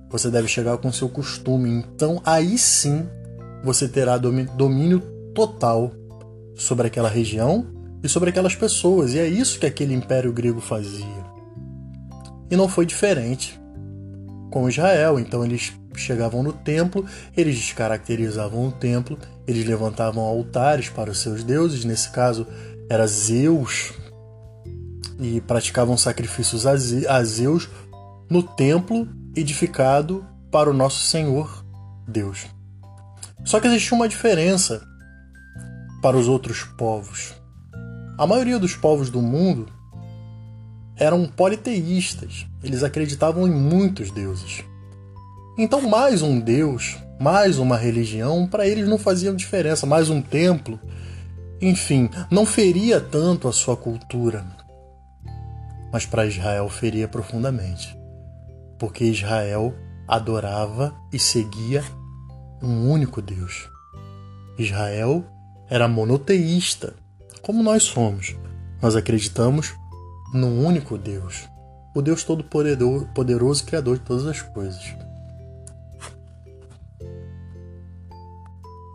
Você 0.09 0.31
deve 0.31 0.49
chegar 0.49 0.78
com 0.78 0.90
seu 0.90 1.11
costume, 1.11 1.69
então 1.69 2.23
aí 2.25 2.57
sim 2.57 3.07
você 3.62 3.87
terá 3.87 4.17
domínio 4.17 5.00
total 5.35 5.93
sobre 6.57 6.87
aquela 6.87 7.11
região 7.11 7.67
e 8.02 8.09
sobre 8.09 8.31
aquelas 8.31 8.55
pessoas, 8.55 9.12
e 9.12 9.19
é 9.19 9.28
isso 9.28 9.61
que 9.61 9.67
aquele 9.67 9.93
império 9.93 10.33
grego 10.33 10.62
fazia. 10.62 11.26
E 12.50 12.57
não 12.57 12.67
foi 12.67 12.87
diferente 12.87 13.61
com 14.50 14.71
Israel, 14.71 15.21
então 15.21 15.45
eles 15.45 15.77
chegavam 15.99 16.43
no 16.43 16.52
templo, 16.52 17.05
eles 17.37 17.57
descaracterizavam 17.57 18.69
o 18.69 18.73
templo, 18.73 19.19
eles 19.47 19.67
levantavam 19.67 20.23
altares 20.23 20.88
para 20.88 21.11
os 21.11 21.19
seus 21.19 21.43
deuses, 21.43 21.85
nesse 21.85 22.11
caso 22.11 22.47
era 22.88 23.07
Zeus, 23.07 23.93
e 25.21 25.40
praticavam 25.40 25.97
sacrifícios 25.97 26.67
a 26.67 27.25
Zeus 27.25 27.69
no 28.31 28.43
templo 28.43 29.09
edificado 29.35 30.25
para 30.50 30.71
o 30.71 30.75
nosso 30.75 31.05
Senhor 31.07 31.64
Deus. 32.07 32.47
Só 33.45 33.61
que 33.61 33.67
existia 33.67 33.97
uma 33.97 34.09
diferença 34.09 34.83
para 36.02 36.17
os 36.17 36.28
outros 36.28 36.62
povos. 36.62 37.35
A 38.17 38.26
maioria 38.26 38.59
dos 38.59 38.75
povos 38.75 39.11
do 39.11 39.23
mundo 39.23 39.69
eram 40.97 41.26
politeístas, 41.26 42.47
eles 42.62 42.83
acreditavam 42.83 43.47
em 43.47 43.52
muitos 43.52 44.11
deuses. 44.11 44.64
Então, 45.61 45.83
mais 45.83 46.23
um 46.23 46.38
Deus, 46.38 46.99
mais 47.19 47.59
uma 47.59 47.77
religião, 47.77 48.47
para 48.47 48.65
eles 48.65 48.88
não 48.88 48.97
fazia 48.97 49.33
diferença, 49.33 49.85
mais 49.85 50.09
um 50.09 50.23
templo, 50.23 50.79
enfim, 51.61 52.09
não 52.31 52.47
feria 52.47 53.00
tanto 53.00 53.49
a 53.49 53.53
sua 53.53 53.77
cultura. 53.77 54.47
Mas 55.93 56.07
para 56.07 56.27
Israel 56.27 56.69
feria 56.69 57.09
profundamente, 57.09 57.99
porque 58.79 59.03
Israel 59.03 59.75
adorava 60.07 60.95
e 61.12 61.19
seguia 61.19 61.83
um 62.62 62.88
único 62.88 63.21
Deus. 63.21 63.69
Israel 64.57 65.25
era 65.69 65.88
monoteísta, 65.88 66.95
como 67.43 67.65
nós 67.65 67.83
somos. 67.83 68.37
Nós 68.81 68.95
acreditamos 68.95 69.75
num 70.33 70.65
único 70.65 70.97
Deus, 70.97 71.49
o 71.97 72.00
Deus 72.00 72.23
Todo-Poderoso, 72.23 73.65
Criador 73.65 73.99
de 73.99 74.05
todas 74.05 74.25
as 74.25 74.41
coisas. 74.41 75.08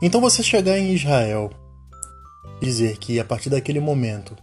Então 0.06 0.20
você 0.20 0.44
chegar 0.44 0.78
em 0.78 0.94
Israel 0.94 1.50
e 2.62 2.66
dizer 2.66 2.98
que 2.98 3.22
a 3.22 3.24
partir 3.24 3.50
daquele 3.50 3.80
momento 3.80 4.36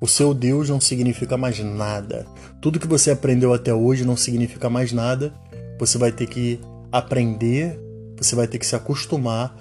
o 0.00 0.08
seu 0.08 0.32
Deus 0.32 0.70
não 0.70 0.80
significa 0.80 1.36
mais 1.36 1.58
nada, 1.58 2.26
tudo 2.58 2.80
que 2.80 2.86
você 2.86 3.10
aprendeu 3.10 3.52
até 3.52 3.74
hoje 3.74 4.02
não 4.02 4.16
significa 4.16 4.70
mais 4.70 4.92
nada, 4.92 5.34
você 5.78 5.98
vai 5.98 6.10
ter 6.10 6.26
que 6.26 6.58
aprender, 6.90 7.78
você 8.16 8.34
vai 8.34 8.48
ter 8.48 8.58
que 8.58 8.64
se 8.64 8.74
acostumar 8.74 9.54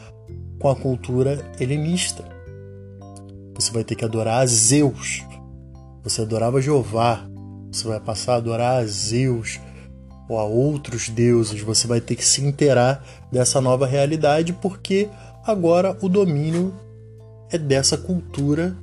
com 0.58 0.70
a 0.70 0.76
cultura 0.78 1.46
helenista. 1.60 2.24
Você 3.56 3.74
vai 3.74 3.84
ter 3.84 3.96
que 3.96 4.06
adorar 4.06 4.44
a 4.44 4.46
Zeus. 4.46 5.26
Você 6.06 6.22
adorava 6.22 6.62
Jeová, 6.62 7.28
você 7.70 7.86
vai 7.86 8.00
passar 8.00 8.36
a 8.36 8.38
adorar 8.38 8.78
a 8.78 8.86
Zeus, 8.86 9.60
ou 10.30 10.38
a 10.38 10.44
outros 10.44 11.10
deuses, 11.10 11.60
você 11.62 11.88
vai 11.88 12.00
ter 12.00 12.16
que 12.16 12.24
se 12.24 12.42
inteirar 12.46 13.04
dessa 13.32 13.60
nova 13.60 13.88
realidade, 13.88 14.54
porque 14.54 15.10
agora 15.44 15.98
o 16.02 16.08
domínio 16.08 16.72
é 17.50 17.58
dessa 17.58 17.98
cultura 17.98 18.78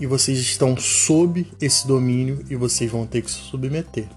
e 0.00 0.06
vocês 0.06 0.36
estão 0.40 0.76
sob 0.76 1.46
esse 1.60 1.86
domínio 1.86 2.44
e 2.50 2.56
vocês 2.56 2.90
vão 2.90 3.06
ter 3.06 3.22
que 3.22 3.30
se 3.30 3.38
submeter. 3.38 4.08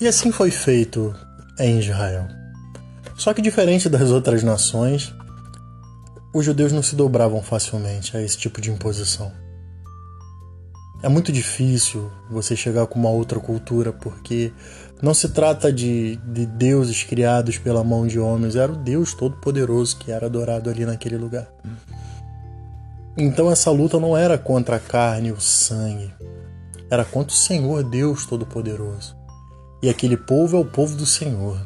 E 0.00 0.08
assim 0.08 0.32
foi 0.32 0.50
feito 0.50 1.14
em 1.60 1.78
Israel. 1.78 2.26
Só 3.16 3.32
que 3.32 3.40
diferente 3.40 3.88
das 3.88 4.10
outras 4.10 4.42
nações, 4.42 5.14
os 6.34 6.44
judeus 6.44 6.72
não 6.72 6.82
se 6.82 6.96
dobravam 6.96 7.40
facilmente 7.40 8.16
a 8.16 8.20
esse 8.20 8.36
tipo 8.36 8.60
de 8.60 8.70
imposição. 8.70 9.32
É 11.06 11.08
muito 11.08 11.30
difícil 11.30 12.10
você 12.28 12.56
chegar 12.56 12.84
com 12.88 12.98
uma 12.98 13.10
outra 13.10 13.38
cultura, 13.38 13.92
porque 13.92 14.52
não 15.00 15.14
se 15.14 15.28
trata 15.28 15.72
de, 15.72 16.16
de 16.16 16.44
deuses 16.44 17.04
criados 17.04 17.58
pela 17.58 17.84
mão 17.84 18.08
de 18.08 18.18
homens, 18.18 18.56
era 18.56 18.72
o 18.72 18.76
Deus 18.76 19.14
Todo-Poderoso 19.14 19.98
que 19.98 20.10
era 20.10 20.26
adorado 20.26 20.68
ali 20.68 20.84
naquele 20.84 21.16
lugar. 21.16 21.46
Então 23.16 23.48
essa 23.48 23.70
luta 23.70 24.00
não 24.00 24.16
era 24.16 24.36
contra 24.36 24.76
a 24.76 24.80
carne 24.80 25.28
e 25.28 25.32
o 25.32 25.40
sangue, 25.40 26.12
era 26.90 27.04
contra 27.04 27.32
o 27.32 27.38
Senhor 27.38 27.84
Deus 27.84 28.26
Todo-Poderoso. 28.26 29.16
E 29.80 29.88
aquele 29.88 30.16
povo 30.16 30.56
é 30.56 30.60
o 30.60 30.64
povo 30.64 30.96
do 30.96 31.06
Senhor. 31.06 31.56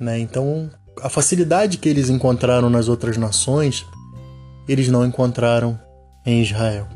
Né? 0.00 0.18
Então 0.18 0.70
a 1.02 1.10
facilidade 1.10 1.76
que 1.76 1.90
eles 1.90 2.08
encontraram 2.08 2.70
nas 2.70 2.88
outras 2.88 3.18
nações, 3.18 3.84
eles 4.66 4.88
não 4.88 5.04
encontraram 5.04 5.78
em 6.24 6.40
Israel. 6.40 6.88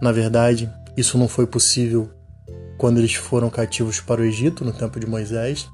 Na 0.00 0.12
verdade, 0.12 0.70
isso 0.96 1.18
não 1.18 1.28
foi 1.28 1.46
possível 1.46 2.10
quando 2.76 2.98
eles 2.98 3.14
foram 3.14 3.50
cativos 3.50 4.00
para 4.00 4.20
o 4.20 4.24
Egito 4.24 4.64
no 4.64 4.72
tempo 4.72 4.98
de 5.00 5.06
Moisés. 5.06 5.68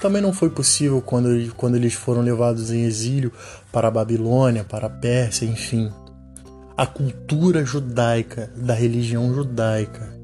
Também 0.00 0.22
não 0.22 0.32
foi 0.32 0.50
possível 0.50 1.02
quando, 1.02 1.52
quando 1.56 1.74
eles 1.74 1.94
foram 1.94 2.22
levados 2.22 2.70
em 2.70 2.84
exílio 2.84 3.32
para 3.72 3.88
a 3.88 3.90
Babilônia, 3.90 4.62
para 4.62 4.86
a 4.86 4.90
Pérsia, 4.90 5.44
enfim. 5.44 5.90
A 6.76 6.86
cultura 6.86 7.64
judaica, 7.64 8.52
da 8.56 8.74
religião 8.74 9.34
judaica, 9.34 10.16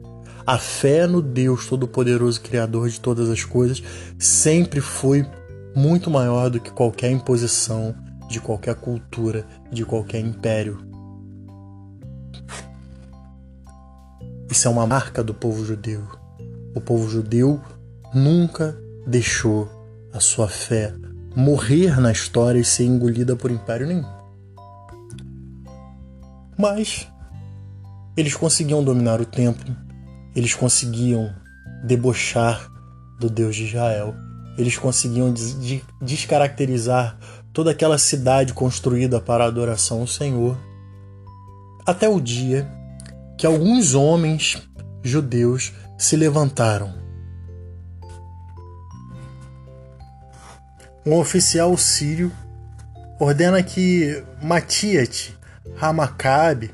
a 0.47 0.59
fé 0.59 1.07
no 1.07 1.21
Deus 1.21 1.67
Todo-Poderoso, 1.67 2.41
Criador 2.41 2.89
de 2.89 3.01
todas 3.01 3.29
as 3.29 3.43
coisas, 3.43 3.83
sempre 4.19 4.81
foi 4.81 5.27
muito 5.75 6.09
maior 6.09 6.49
do 6.51 6.61
que 6.61 6.71
qualquer 6.71 7.11
imposição 7.11 7.95
de 8.29 8.41
qualquer 8.41 8.75
cultura, 8.75 9.47
de 9.71 9.85
qualquer 9.85 10.21
império. 10.21 10.79
Isso 14.55 14.69
é 14.69 14.71
uma 14.71 14.87
marca 14.87 15.21
do 15.21 15.35
povo 15.35 15.65
judeu. 15.65 16.07
O 16.77 16.81
povo 16.81 17.11
judeu 17.11 17.61
nunca 18.15 18.79
deixou 19.05 19.69
a 20.13 20.21
sua 20.21 20.47
fé 20.47 20.95
morrer 21.35 22.01
na 22.01 22.13
história 22.13 22.61
e 22.61 22.65
ser 22.65 22.85
engolida 22.85 23.35
por 23.35 23.51
império 23.51 23.85
nenhum. 23.85 24.09
Mas 26.57 27.09
eles 28.17 28.37
conseguiam 28.37 28.85
dominar 28.85 29.21
o 29.21 29.27
templo, 29.27 29.77
eles 30.37 30.55
conseguiam 30.55 31.35
debochar 31.85 32.71
do 33.19 33.29
Deus 33.29 33.57
de 33.57 33.65
Israel, 33.65 34.15
eles 34.57 34.79
conseguiam 34.79 35.33
des 35.33 35.83
descaracterizar 36.01 37.19
toda 37.53 37.73
aquela 37.73 37.99
cidade 37.99 38.55
construída 38.55 39.21
para 39.21 39.43
a 39.43 39.49
adoração 39.49 40.03
ao 40.03 40.07
Senhor, 40.07 40.57
até 41.85 42.09
o 42.09 42.21
dia 42.21 42.84
que 43.37 43.47
alguns 43.47 43.95
homens 43.95 44.63
judeus 45.03 45.73
se 45.99 46.17
levantaram. 46.17 46.95
Um 51.07 51.15
oficial 51.19 51.77
sírio 51.77 52.33
ordena 53.21 53.63
que 53.63 54.25
Matiate, 54.43 55.37
Ramacabe, 55.77 56.73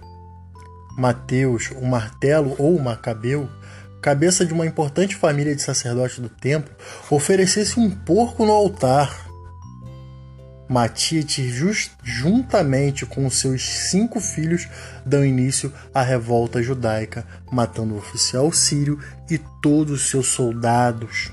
Mateus, 0.96 1.70
o 1.70 1.84
martelo 1.84 2.54
ou 2.58 2.78
Macabeu, 2.78 3.48
cabeça 4.00 4.44
de 4.44 4.52
uma 4.52 4.66
importante 4.66 5.16
família 5.16 5.54
de 5.54 5.62
sacerdotes 5.62 6.18
do 6.18 6.28
templo, 6.28 6.74
oferecesse 7.10 7.78
um 7.78 7.90
porco 7.90 8.44
no 8.44 8.52
altar. 8.52 9.29
Matite, 10.70 11.42
juntamente 12.04 13.04
com 13.04 13.28
seus 13.28 13.62
cinco 13.90 14.20
filhos, 14.20 14.68
dão 15.04 15.24
início 15.24 15.72
à 15.92 16.00
revolta 16.00 16.62
judaica, 16.62 17.26
matando 17.50 17.94
o 17.94 17.98
oficial 17.98 18.52
sírio 18.52 18.98
e 19.28 19.36
todos 19.60 20.02
os 20.02 20.10
seus 20.10 20.28
soldados. 20.28 21.32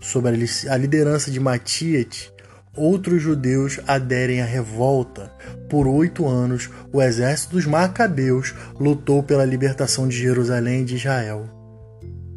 Sob 0.00 0.28
a 0.28 0.76
liderança 0.76 1.30
de 1.30 1.38
Matiate, 1.38 2.32
outros 2.74 3.20
judeus 3.20 3.78
aderem 3.86 4.40
à 4.40 4.46
revolta. 4.46 5.30
Por 5.68 5.86
oito 5.86 6.26
anos, 6.26 6.70
o 6.90 7.02
exército 7.02 7.56
dos 7.56 7.66
Macabeus 7.66 8.54
lutou 8.80 9.22
pela 9.22 9.44
libertação 9.44 10.08
de 10.08 10.16
Jerusalém 10.16 10.80
e 10.80 10.84
de 10.86 10.96
Israel 10.96 11.58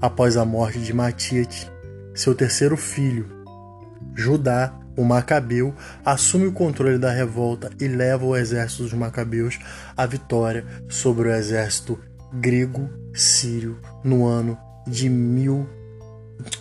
após 0.02 0.36
a 0.36 0.44
morte 0.44 0.80
de 0.80 0.92
Matiate, 0.92 1.72
seu 2.16 2.34
terceiro 2.34 2.76
filho. 2.76 3.28
Judá, 4.16 4.74
o 4.96 5.04
Macabeu, 5.04 5.74
assume 6.04 6.48
o 6.48 6.52
controle 6.52 6.98
da 6.98 7.12
revolta 7.12 7.70
e 7.80 7.88
leva 7.88 8.26
o 8.26 8.36
exército 8.36 8.84
dos 8.84 8.94
Macabeus 8.94 9.60
à 9.96 10.06
vitória 10.06 10.66
sobre 10.90 11.30
o 11.30 11.34
exército 11.34 12.00
grego 12.34 12.90
sírio 13.14 13.80
no 14.04 14.26
ano 14.26 14.58
de 14.88 15.10
mil 15.10 15.68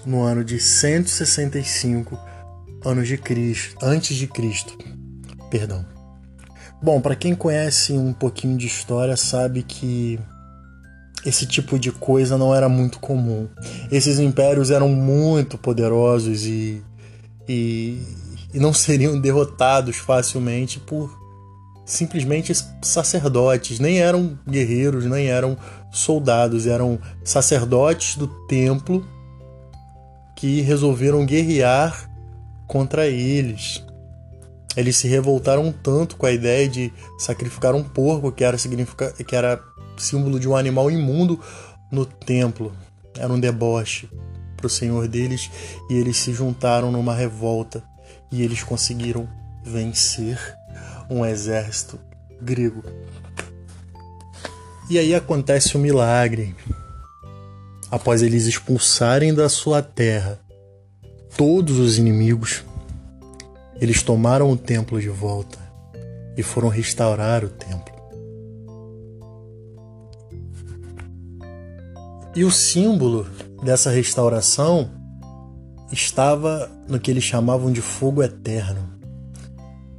no 0.04 0.22
ano 0.22 0.44
de 0.44 0.60
165 0.60 2.18
anos 2.84 3.08
de 3.08 3.16
Cristo, 3.16 3.76
antes 3.82 4.16
de 4.16 4.26
Cristo. 4.26 4.76
Perdão. 5.50 5.84
Bom, 6.82 7.00
para 7.00 7.16
quem 7.16 7.34
conhece 7.34 7.92
um 7.92 8.12
pouquinho 8.12 8.56
de 8.56 8.66
história 8.66 9.16
sabe 9.16 9.62
que 9.62 10.18
esse 11.24 11.46
tipo 11.46 11.78
de 11.78 11.92
coisa 11.92 12.38
não 12.38 12.54
era 12.54 12.68
muito 12.68 12.98
comum. 12.98 13.48
Esses 13.90 14.18
impérios 14.18 14.70
eram 14.70 14.88
muito 14.88 15.58
poderosos 15.58 16.46
e, 16.46 16.82
e, 17.50 17.98
e 18.54 18.60
não 18.60 18.72
seriam 18.72 19.20
derrotados 19.20 19.96
facilmente 19.96 20.78
por 20.78 21.18
simplesmente 21.84 22.52
sacerdotes. 22.80 23.80
Nem 23.80 23.98
eram 23.98 24.38
guerreiros, 24.48 25.04
nem 25.04 25.26
eram 25.26 25.56
soldados, 25.90 26.68
eram 26.68 27.00
sacerdotes 27.24 28.14
do 28.14 28.28
templo 28.46 29.04
que 30.36 30.60
resolveram 30.60 31.26
guerrear 31.26 32.08
contra 32.68 33.08
eles. 33.08 33.84
Eles 34.76 34.96
se 34.96 35.08
revoltaram 35.08 35.72
tanto 35.72 36.16
com 36.16 36.26
a 36.26 36.30
ideia 36.30 36.68
de 36.68 36.92
sacrificar 37.18 37.74
um 37.74 37.82
porco, 37.82 38.30
que 38.30 38.44
era, 38.44 38.56
que 38.56 39.34
era 39.34 39.60
símbolo 39.96 40.38
de 40.38 40.48
um 40.48 40.54
animal 40.54 40.88
imundo 40.88 41.40
no 41.90 42.06
templo. 42.06 42.72
Era 43.18 43.32
um 43.32 43.40
deboche 43.40 44.08
para 44.60 44.66
o 44.66 44.70
senhor 44.70 45.08
deles 45.08 45.50
e 45.88 45.94
eles 45.94 46.18
se 46.18 46.32
juntaram 46.32 46.92
numa 46.92 47.14
revolta 47.14 47.82
e 48.30 48.42
eles 48.42 48.62
conseguiram 48.62 49.26
vencer 49.64 50.38
um 51.08 51.24
exército 51.24 51.98
grego. 52.40 52.84
E 54.88 54.98
aí 54.98 55.14
acontece 55.14 55.76
o 55.76 55.78
um 55.78 55.82
milagre. 55.82 56.54
Após 57.90 58.22
eles 58.22 58.46
expulsarem 58.46 59.34
da 59.34 59.48
sua 59.48 59.82
terra 59.82 60.38
todos 61.36 61.78
os 61.78 61.98
inimigos, 61.98 62.62
eles 63.80 64.02
tomaram 64.02 64.50
o 64.50 64.56
templo 64.56 65.00
de 65.00 65.08
volta 65.08 65.58
e 66.36 66.42
foram 66.42 66.68
restaurar 66.68 67.44
o 67.44 67.48
templo. 67.48 68.00
E 72.34 72.44
o 72.44 72.50
símbolo 72.50 73.26
dessa 73.62 73.90
restauração 73.90 74.90
estava 75.92 76.70
no 76.88 76.98
que 76.98 77.10
eles 77.10 77.24
chamavam 77.24 77.72
de 77.72 77.80
fogo 77.80 78.22
eterno. 78.22 78.88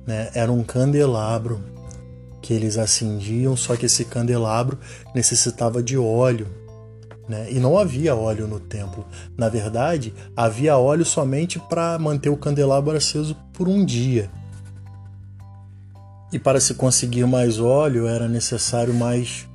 Né? 0.05 0.29
Era 0.33 0.51
um 0.51 0.63
candelabro 0.63 1.61
que 2.41 2.53
eles 2.53 2.77
acendiam, 2.77 3.55
só 3.55 3.75
que 3.75 3.85
esse 3.85 4.05
candelabro 4.05 4.79
necessitava 5.13 5.83
de 5.83 5.97
óleo. 5.97 6.47
Né? 7.29 7.51
E 7.51 7.59
não 7.59 7.77
havia 7.77 8.15
óleo 8.15 8.47
no 8.47 8.59
templo. 8.59 9.05
Na 9.37 9.47
verdade, 9.47 10.13
havia 10.35 10.77
óleo 10.77 11.05
somente 11.05 11.59
para 11.59 11.97
manter 11.99 12.29
o 12.29 12.37
candelabro 12.37 12.95
aceso 12.95 13.35
por 13.53 13.67
um 13.67 13.85
dia. 13.85 14.29
E 16.33 16.39
para 16.39 16.59
se 16.59 16.73
conseguir 16.73 17.25
mais 17.27 17.59
óleo 17.59 18.07
era 18.07 18.27
necessário 18.27 18.93
mais 18.93 19.47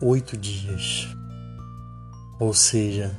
oito 0.00 0.36
dias. 0.36 1.08
Ou 2.38 2.54
seja, 2.54 3.14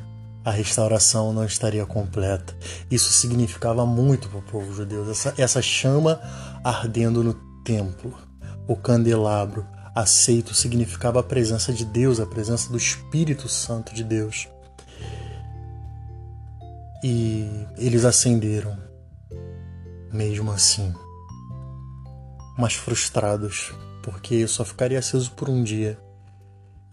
a 0.45 0.51
restauração 0.51 1.33
não 1.33 1.43
estaria 1.43 1.83
completa. 1.87 2.55
Isso 2.89 3.11
significava 3.11 3.83
muito 3.83 4.29
para 4.29 4.37
o 4.37 4.43
povo 4.43 4.71
judeu, 4.71 5.09
essa, 5.09 5.33
essa 5.39 5.61
chama 5.61 6.21
ardendo 6.63 7.23
no 7.23 7.33
templo, 7.63 8.13
o 8.67 8.75
candelabro 8.75 9.65
aceito 9.95 10.53
significava 10.53 11.19
a 11.19 11.23
presença 11.23 11.73
de 11.73 11.83
Deus, 11.83 12.19
a 12.19 12.27
presença 12.27 12.69
do 12.69 12.77
Espírito 12.77 13.49
Santo 13.49 13.95
de 13.95 14.03
Deus. 14.03 14.47
E 17.03 17.65
eles 17.77 18.05
acenderam, 18.05 18.77
mesmo 20.11 20.51
assim, 20.51 20.93
mas 22.57 22.73
frustrados, 22.73 23.73
porque 24.03 24.47
só 24.47 24.63
ficaria 24.63 24.99
aceso 24.99 25.31
por 25.31 25.49
um 25.49 25.63
dia 25.63 25.97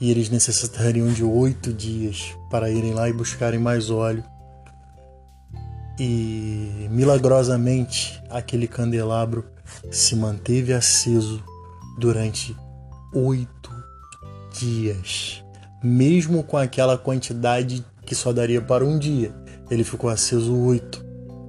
e 0.02 0.10
eles 0.10 0.28
necessitariam 0.28 1.12
de 1.12 1.22
oito 1.22 1.72
dias 1.72 2.36
para 2.50 2.68
irem 2.68 2.92
lá 2.92 3.08
e 3.08 3.12
buscarem 3.12 3.60
mais 3.60 3.88
óleo. 3.88 4.24
E 5.96 6.88
milagrosamente 6.90 8.20
aquele 8.28 8.66
candelabro 8.66 9.44
se 9.92 10.16
manteve 10.16 10.72
aceso 10.72 11.40
durante 12.00 12.56
oito 13.14 13.70
dias, 14.58 15.44
mesmo 15.80 16.42
com 16.42 16.56
aquela 16.56 16.98
quantidade 16.98 17.84
que 18.04 18.16
só 18.16 18.32
daria 18.32 18.60
para 18.60 18.84
um 18.84 18.98
dia. 18.98 19.32
Ele 19.70 19.84
ficou 19.84 20.10
aceso 20.10 20.52
oito, 20.64 21.00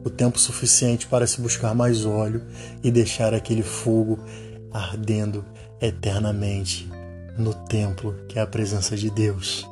o 0.06 0.12
tempo 0.12 0.38
suficiente 0.38 1.08
para 1.08 1.26
se 1.26 1.42
buscar 1.42 1.74
mais 1.74 2.06
óleo 2.06 2.44
e 2.84 2.92
deixar 2.92 3.34
aquele 3.34 3.64
fogo 3.64 4.20
ardendo 4.72 5.44
eternamente 5.82 6.88
no 7.38 7.54
templo, 7.54 8.16
que 8.28 8.38
é 8.38 8.42
a 8.42 8.48
presença 8.48 8.96
de 8.96 9.10
Deus. 9.10 9.68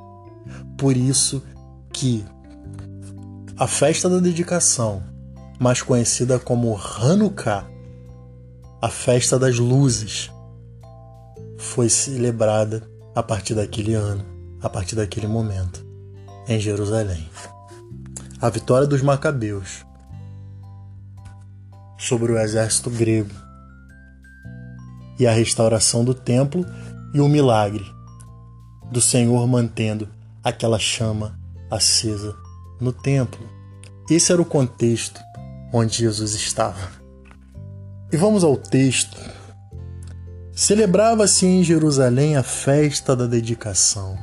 Por 0.78 0.98
isso 0.98 1.44
que 1.94 2.26
a 3.58 3.68
festa 3.68 4.10
da 4.10 4.20
dedicação, 4.20 5.04
mais 5.60 5.82
conhecida 5.82 6.40
como 6.40 6.76
Hanukkah, 6.76 7.68
a 8.82 8.90
festa 8.90 9.38
das 9.38 9.60
luzes, 9.60 10.32
foi 11.58 11.88
celebrada 11.88 12.82
a 13.16 13.22
partir 13.22 13.54
daquele 13.54 13.94
ano, 13.94 14.26
a 14.62 14.70
partir 14.70 14.96
daquele 14.96 15.28
momento, 15.28 15.86
em 16.48 16.60
Jerusalém. 16.60 17.30
A 18.42 18.50
vitória 18.50 18.88
dos 18.88 19.04
Macabeus 19.04 19.86
sobre 22.00 22.32
o 22.32 22.40
exército 22.40 22.90
grego 22.90 23.30
e 25.20 25.28
a 25.28 25.32
restauração 25.32 26.04
do 26.04 26.16
templo 26.16 26.66
e 27.14 27.20
o 27.20 27.28
milagre 27.28 27.86
do 28.92 29.02
Senhor 29.02 29.46
mantendo 29.48 30.10
aquela 30.44 30.80
chama 30.80 31.40
acesa 31.70 32.36
no 32.80 32.92
templo. 32.92 33.48
Esse 34.10 34.32
era 34.32 34.42
o 34.42 34.46
contexto 34.46 35.22
onde 35.72 36.00
Jesus 36.00 36.34
estava. 36.34 36.92
E 38.12 38.18
vamos 38.18 38.44
ao 38.44 38.58
texto. 38.58 39.18
Celebrava-se 40.52 41.46
em 41.46 41.64
Jerusalém 41.64 42.36
a 42.36 42.44
festa 42.44 43.16
da 43.16 43.26
dedicação. 43.26 44.18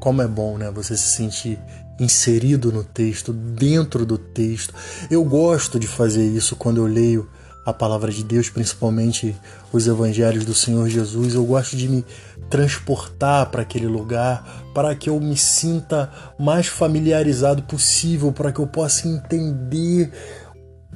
Como 0.00 0.20
é 0.20 0.26
bom, 0.26 0.58
né? 0.58 0.70
Você 0.70 0.96
se 0.96 1.14
sentir 1.14 1.58
inserido 2.00 2.72
no 2.72 2.82
texto, 2.82 3.32
dentro 3.32 4.04
do 4.04 4.18
texto. 4.18 4.74
Eu 5.10 5.22
gosto 5.24 5.78
de 5.78 5.86
fazer 5.86 6.26
isso 6.26 6.56
quando 6.56 6.78
eu 6.78 6.86
leio 6.86 7.28
a 7.64 7.72
palavra 7.72 8.10
de 8.10 8.24
Deus, 8.24 8.48
principalmente 8.48 9.36
os 9.72 9.86
evangelhos 9.86 10.44
do 10.44 10.54
Senhor 10.54 10.88
Jesus. 10.88 11.34
Eu 11.34 11.44
gosto 11.44 11.76
de 11.76 11.88
me 11.88 12.04
transportar 12.48 13.46
para 13.50 13.62
aquele 13.62 13.86
lugar, 13.86 14.64
para 14.74 14.94
que 14.94 15.08
eu 15.08 15.20
me 15.20 15.36
sinta 15.36 16.10
mais 16.38 16.66
familiarizado 16.66 17.62
possível, 17.62 18.32
para 18.32 18.52
que 18.52 18.58
eu 18.58 18.66
possa 18.66 19.06
entender 19.06 20.10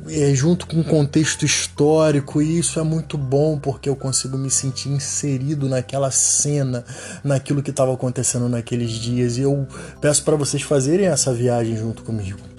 é, 0.09 0.35
junto 0.35 0.67
com 0.67 0.81
o 0.81 0.85
contexto 0.85 1.45
histórico, 1.45 2.43
e 2.43 2.59
isso 2.59 2.81
é 2.81 2.83
muito 2.83 3.17
bom 3.17 3.59
porque 3.59 3.89
eu 3.89 3.95
consigo 3.95 4.37
me 4.37 4.51
sentir 4.51 4.89
inserido 4.89 5.69
naquela 5.69 6.11
cena, 6.11 6.85
naquilo 7.23 7.63
que 7.63 7.71
estava 7.71 7.95
acontecendo 7.95 8.49
naqueles 8.49 8.91
dias. 8.91 9.39
E 9.39 9.43
eu 9.43 9.67
peço 10.01 10.25
para 10.25 10.37
vocês 10.37 10.63
fazerem 10.63 11.07
essa 11.07 11.33
viagem 11.33 11.77
junto 11.77 12.03
comigo. 12.03 12.54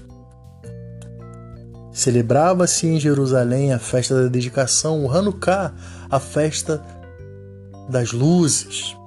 Celebrava-se 1.96 2.86
em 2.86 3.00
Jerusalém 3.00 3.72
a 3.72 3.80
festa 3.80 4.24
da 4.24 4.28
dedicação, 4.28 5.06
o 5.06 5.10
Hanukkah, 5.10 5.74
a 6.12 6.20
festa 6.20 6.84
das 7.90 8.12
luzes. 8.12 8.98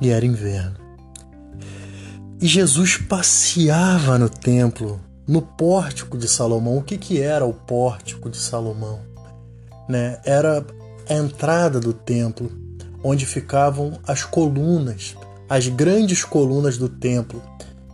E 0.00 0.08
era 0.08 0.24
inverno. 0.24 0.74
E 2.40 2.46
Jesus 2.46 2.96
passeava 2.96 4.18
no 4.18 4.30
templo, 4.30 4.98
no 5.28 5.42
pórtico 5.42 6.16
de 6.16 6.26
Salomão. 6.26 6.78
O 6.78 6.82
que, 6.82 6.96
que 6.96 7.20
era 7.20 7.44
o 7.44 7.52
pórtico 7.52 8.30
de 8.30 8.38
Salomão? 8.38 9.00
Né? 9.86 10.18
Era 10.24 10.64
a 11.06 11.14
entrada 11.14 11.78
do 11.78 11.92
templo, 11.92 12.50
onde 13.04 13.26
ficavam 13.26 14.00
as 14.08 14.24
colunas, 14.24 15.14
as 15.46 15.68
grandes 15.68 16.24
colunas 16.24 16.78
do 16.78 16.88
templo. 16.88 17.42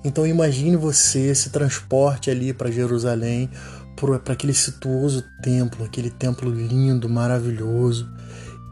Então 0.04 0.24
imagine 0.24 0.76
você 0.76 1.34
se 1.34 1.50
transporte 1.50 2.30
ali 2.30 2.52
para 2.52 2.70
Jerusalém, 2.70 3.50
para 3.98 4.32
aquele 4.32 4.54
situoso 4.54 5.24
templo, 5.42 5.84
aquele 5.84 6.10
templo 6.10 6.50
lindo, 6.50 7.08
maravilhoso. 7.08 8.08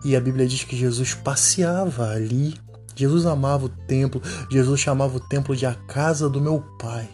E 0.05 0.15
a 0.15 0.21
Bíblia 0.21 0.47
diz 0.47 0.63
que 0.63 0.77
Jesus 0.77 1.15
passeava 1.15 2.11
ali. 2.11 2.55
Jesus 2.95 3.27
amava 3.27 3.67
o 3.67 3.69
templo. 3.69 4.23
Jesus 4.51 4.81
chamava 4.81 5.17
o 5.17 5.21
templo 5.21 5.57
de 5.57 5.67
a 5.67 5.75
casa 5.75 6.29
do 6.29 6.41
meu 6.41 6.63
pai. 6.79 7.09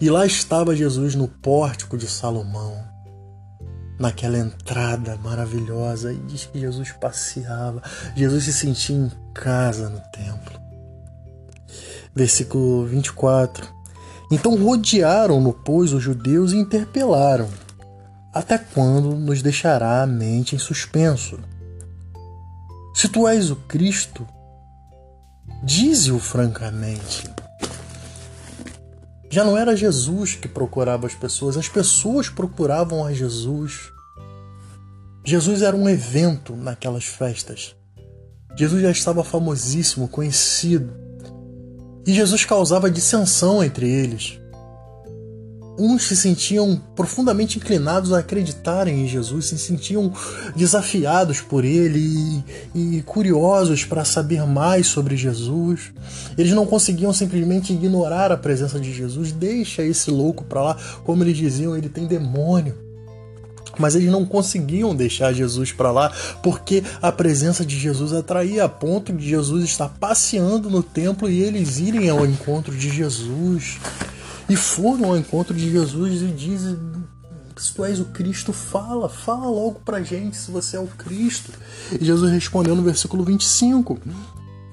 E 0.00 0.10
lá 0.10 0.26
estava 0.26 0.76
Jesus 0.76 1.14
no 1.14 1.28
pórtico 1.28 1.96
de 1.96 2.08
Salomão, 2.08 2.76
naquela 3.98 4.36
entrada 4.36 5.16
maravilhosa. 5.16 6.12
E 6.12 6.18
diz 6.18 6.44
que 6.44 6.60
Jesus 6.60 6.92
passeava. 6.92 7.82
Jesus 8.14 8.44
se 8.44 8.52
sentia 8.52 8.96
em 8.96 9.10
casa 9.32 9.88
no 9.88 10.00
templo. 10.12 10.60
Versículo 12.14 12.84
24. 12.86 13.81
Então 14.32 14.56
rodearam-no, 14.56 15.52
pois, 15.52 15.92
os 15.92 16.02
judeus 16.02 16.52
e 16.52 16.56
interpelaram: 16.56 17.50
Até 18.32 18.56
quando 18.56 19.14
nos 19.14 19.42
deixará 19.42 20.02
a 20.02 20.06
mente 20.06 20.56
em 20.56 20.58
suspenso? 20.58 21.38
Se 22.94 23.10
tu 23.10 23.28
és 23.28 23.50
o 23.50 23.56
Cristo, 23.56 24.26
dize-o 25.62 26.18
francamente. 26.18 27.30
Já 29.28 29.44
não 29.44 29.56
era 29.56 29.76
Jesus 29.76 30.34
que 30.34 30.48
procurava 30.48 31.06
as 31.06 31.14
pessoas, 31.14 31.58
as 31.58 31.68
pessoas 31.68 32.30
procuravam 32.30 33.04
a 33.04 33.12
Jesus. 33.12 33.92
Jesus 35.26 35.60
era 35.60 35.76
um 35.76 35.86
evento 35.86 36.56
naquelas 36.56 37.04
festas. 37.04 37.76
Jesus 38.56 38.80
já 38.80 38.90
estava 38.90 39.22
famosíssimo, 39.22 40.08
conhecido. 40.08 40.90
E 42.06 42.12
Jesus 42.12 42.44
causava 42.44 42.90
dissensão 42.90 43.62
entre 43.62 43.88
eles. 43.88 44.38
Uns 45.78 46.06
se 46.06 46.16
sentiam 46.16 46.80
profundamente 46.94 47.58
inclinados 47.58 48.12
a 48.12 48.18
acreditarem 48.18 49.04
em 49.04 49.08
Jesus, 49.08 49.46
se 49.46 49.58
sentiam 49.58 50.12
desafiados 50.54 51.40
por 51.40 51.64
ele 51.64 52.44
e, 52.74 52.98
e 52.98 53.02
curiosos 53.02 53.84
para 53.84 54.04
saber 54.04 54.46
mais 54.46 54.86
sobre 54.86 55.16
Jesus. 55.16 55.92
Eles 56.36 56.52
não 56.52 56.66
conseguiam 56.66 57.12
simplesmente 57.12 57.72
ignorar 57.72 58.30
a 58.30 58.36
presença 58.36 58.78
de 58.78 58.92
Jesus. 58.92 59.32
Deixa 59.32 59.82
esse 59.82 60.10
louco 60.10 60.44
para 60.44 60.62
lá, 60.62 60.76
como 61.04 61.24
eles 61.24 61.38
diziam, 61.38 61.74
ele 61.74 61.88
tem 61.88 62.06
demônio. 62.06 62.91
Mas 63.78 63.94
eles 63.94 64.10
não 64.10 64.24
conseguiam 64.24 64.94
deixar 64.94 65.32
Jesus 65.32 65.72
para 65.72 65.90
lá 65.90 66.12
porque 66.42 66.82
a 67.00 67.10
presença 67.10 67.64
de 67.64 67.78
Jesus 67.78 68.12
atraía 68.12 68.64
a 68.64 68.68
ponto 68.68 69.12
de 69.12 69.28
Jesus 69.28 69.64
estar 69.64 69.88
passeando 69.88 70.68
no 70.68 70.82
templo 70.82 71.28
e 71.28 71.42
eles 71.42 71.78
irem 71.78 72.10
ao 72.10 72.26
encontro 72.26 72.74
de 72.74 72.90
Jesus. 72.90 73.78
E 74.48 74.56
foram 74.56 75.06
ao 75.06 75.16
encontro 75.16 75.54
de 75.54 75.70
Jesus 75.70 76.22
e 76.22 76.26
dizem: 76.26 76.78
Se 77.56 77.72
tu 77.74 77.84
és 77.84 78.00
o 78.00 78.06
Cristo, 78.06 78.52
fala, 78.52 79.08
fala 79.08 79.46
logo 79.46 79.80
pra 79.84 80.02
gente 80.02 80.36
se 80.36 80.50
você 80.50 80.76
é 80.76 80.80
o 80.80 80.86
Cristo. 80.86 81.52
E 81.98 82.04
Jesus 82.04 82.30
respondeu 82.30 82.74
no 82.74 82.82
versículo 82.82 83.24
25: 83.24 83.98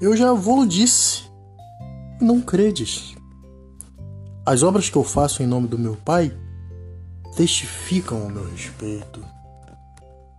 Eu 0.00 0.16
já 0.16 0.32
vou 0.32 0.66
disse, 0.66 1.30
não 2.20 2.40
credes. 2.40 3.14
As 4.44 4.62
obras 4.62 4.90
que 4.90 4.96
eu 4.96 5.04
faço 5.04 5.42
em 5.42 5.46
nome 5.46 5.68
do 5.68 5.78
meu 5.78 5.96
Pai 5.96 6.32
testificam 7.40 8.26
o 8.26 8.30
meu 8.30 8.44
respeito. 8.50 9.24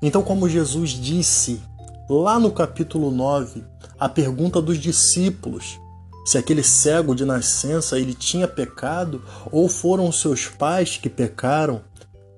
Então, 0.04 0.22
como 0.22 0.48
Jesus 0.48 0.92
disse 0.92 1.60
lá 2.08 2.40
no 2.40 2.52
capítulo 2.52 3.10
9, 3.10 3.64
a 4.00 4.08
pergunta 4.08 4.62
dos 4.62 4.78
discípulos, 4.78 5.80
se 6.24 6.38
aquele 6.38 6.62
cego 6.62 7.16
de 7.16 7.26
nascença 7.26 7.98
ele 7.98 8.14
tinha 8.14 8.48
pecado 8.48 9.24
ou 9.52 9.68
foram 9.68 10.12
seus 10.12 10.46
pais 10.46 10.98
que 10.98 11.10
pecaram 11.10 11.82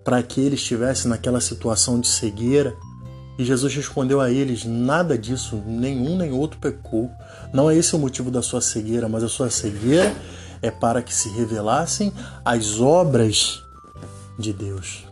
para 0.01 0.23
que 0.23 0.39
ele 0.39 0.55
estivesse 0.55 1.09
naquela 1.09 1.41
situação 1.41 1.99
de 1.99 2.07
cegueira, 2.07 2.73
e 3.37 3.43
Jesus 3.43 3.75
respondeu 3.75 4.21
a 4.21 4.31
eles: 4.31 4.63
nada 4.63 5.17
disso, 5.17 5.61
nenhum 5.67 6.15
nem 6.15 6.31
outro 6.31 6.57
pecou. 6.57 7.11
Não 7.51 7.69
é 7.69 7.75
esse 7.75 7.93
o 7.97 7.99
motivo 7.99 8.31
da 8.31 8.41
sua 8.41 8.61
cegueira, 8.61 9.09
mas 9.09 9.25
a 9.25 9.29
sua 9.29 9.49
cegueira 9.49 10.15
é 10.61 10.71
para 10.71 11.01
que 11.01 11.13
se 11.13 11.27
revelassem 11.27 12.13
as 12.45 12.79
obras 12.79 13.62
de 14.37 14.53
Deus. 14.53 15.05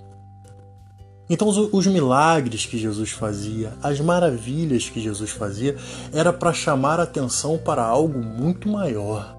Então, 1.30 1.48
os, 1.48 1.88
milagres 1.88 2.66
que 2.66 2.78
Jesus 2.78 3.12
fazia, 3.12 3.72
as 3.82 4.02
maravilhas 4.02 4.90
que 4.90 5.00
Jesus 5.00 5.30
fazia, 5.30 5.78
era 6.12 6.34
para 6.34 6.52
chamar 6.52 7.00
atenção 7.00 7.58
para 7.58 7.82
algo 7.84 8.20
muito 8.20 8.68
maior. 8.68 9.38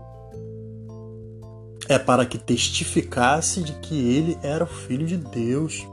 É 1.86 1.98
para 1.98 2.24
que 2.24 2.38
testificasse 2.38 3.62
de 3.62 3.74
que 3.74 3.94
ele 3.94 4.38
era 4.42 4.64
o 4.64 4.66
Filho 4.66 5.06
de 5.06 5.18
Deus 5.18 5.86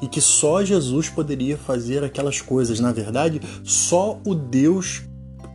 e 0.00 0.08
que 0.08 0.22
só 0.22 0.64
Jesus 0.64 1.10
poderia 1.10 1.58
fazer 1.58 2.02
aquelas 2.02 2.40
coisas. 2.40 2.80
Na 2.80 2.90
verdade, 2.90 3.38
só 3.62 4.18
o 4.24 4.34
Deus 4.34 5.02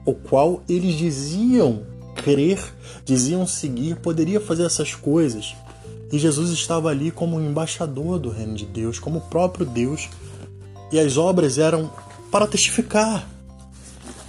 o 0.06 0.14
qual 0.14 0.62
eles 0.70 0.94
diziam 0.96 1.88
crer, 2.16 2.60
diziam 3.04 3.48
seguir, 3.48 3.96
poderia 3.96 4.40
fazer 4.40 4.64
essas 4.64 4.94
coisas. 4.94 5.56
E 6.12 6.18
Jesus 6.18 6.52
estava 6.52 6.90
ali 6.90 7.12
como 7.12 7.40
embaixador 7.40 8.20
do 8.20 8.30
reino 8.30 8.56
de 8.56 8.66
Deus, 8.66 9.00
como 9.00 9.20
o 9.20 9.22
próprio 9.22 9.66
Deus. 9.66 10.10
E 10.92 11.00
as 11.00 11.18
obras 11.18 11.58
eram 11.58 11.92
para 12.32 12.48
testificar. 12.48 13.28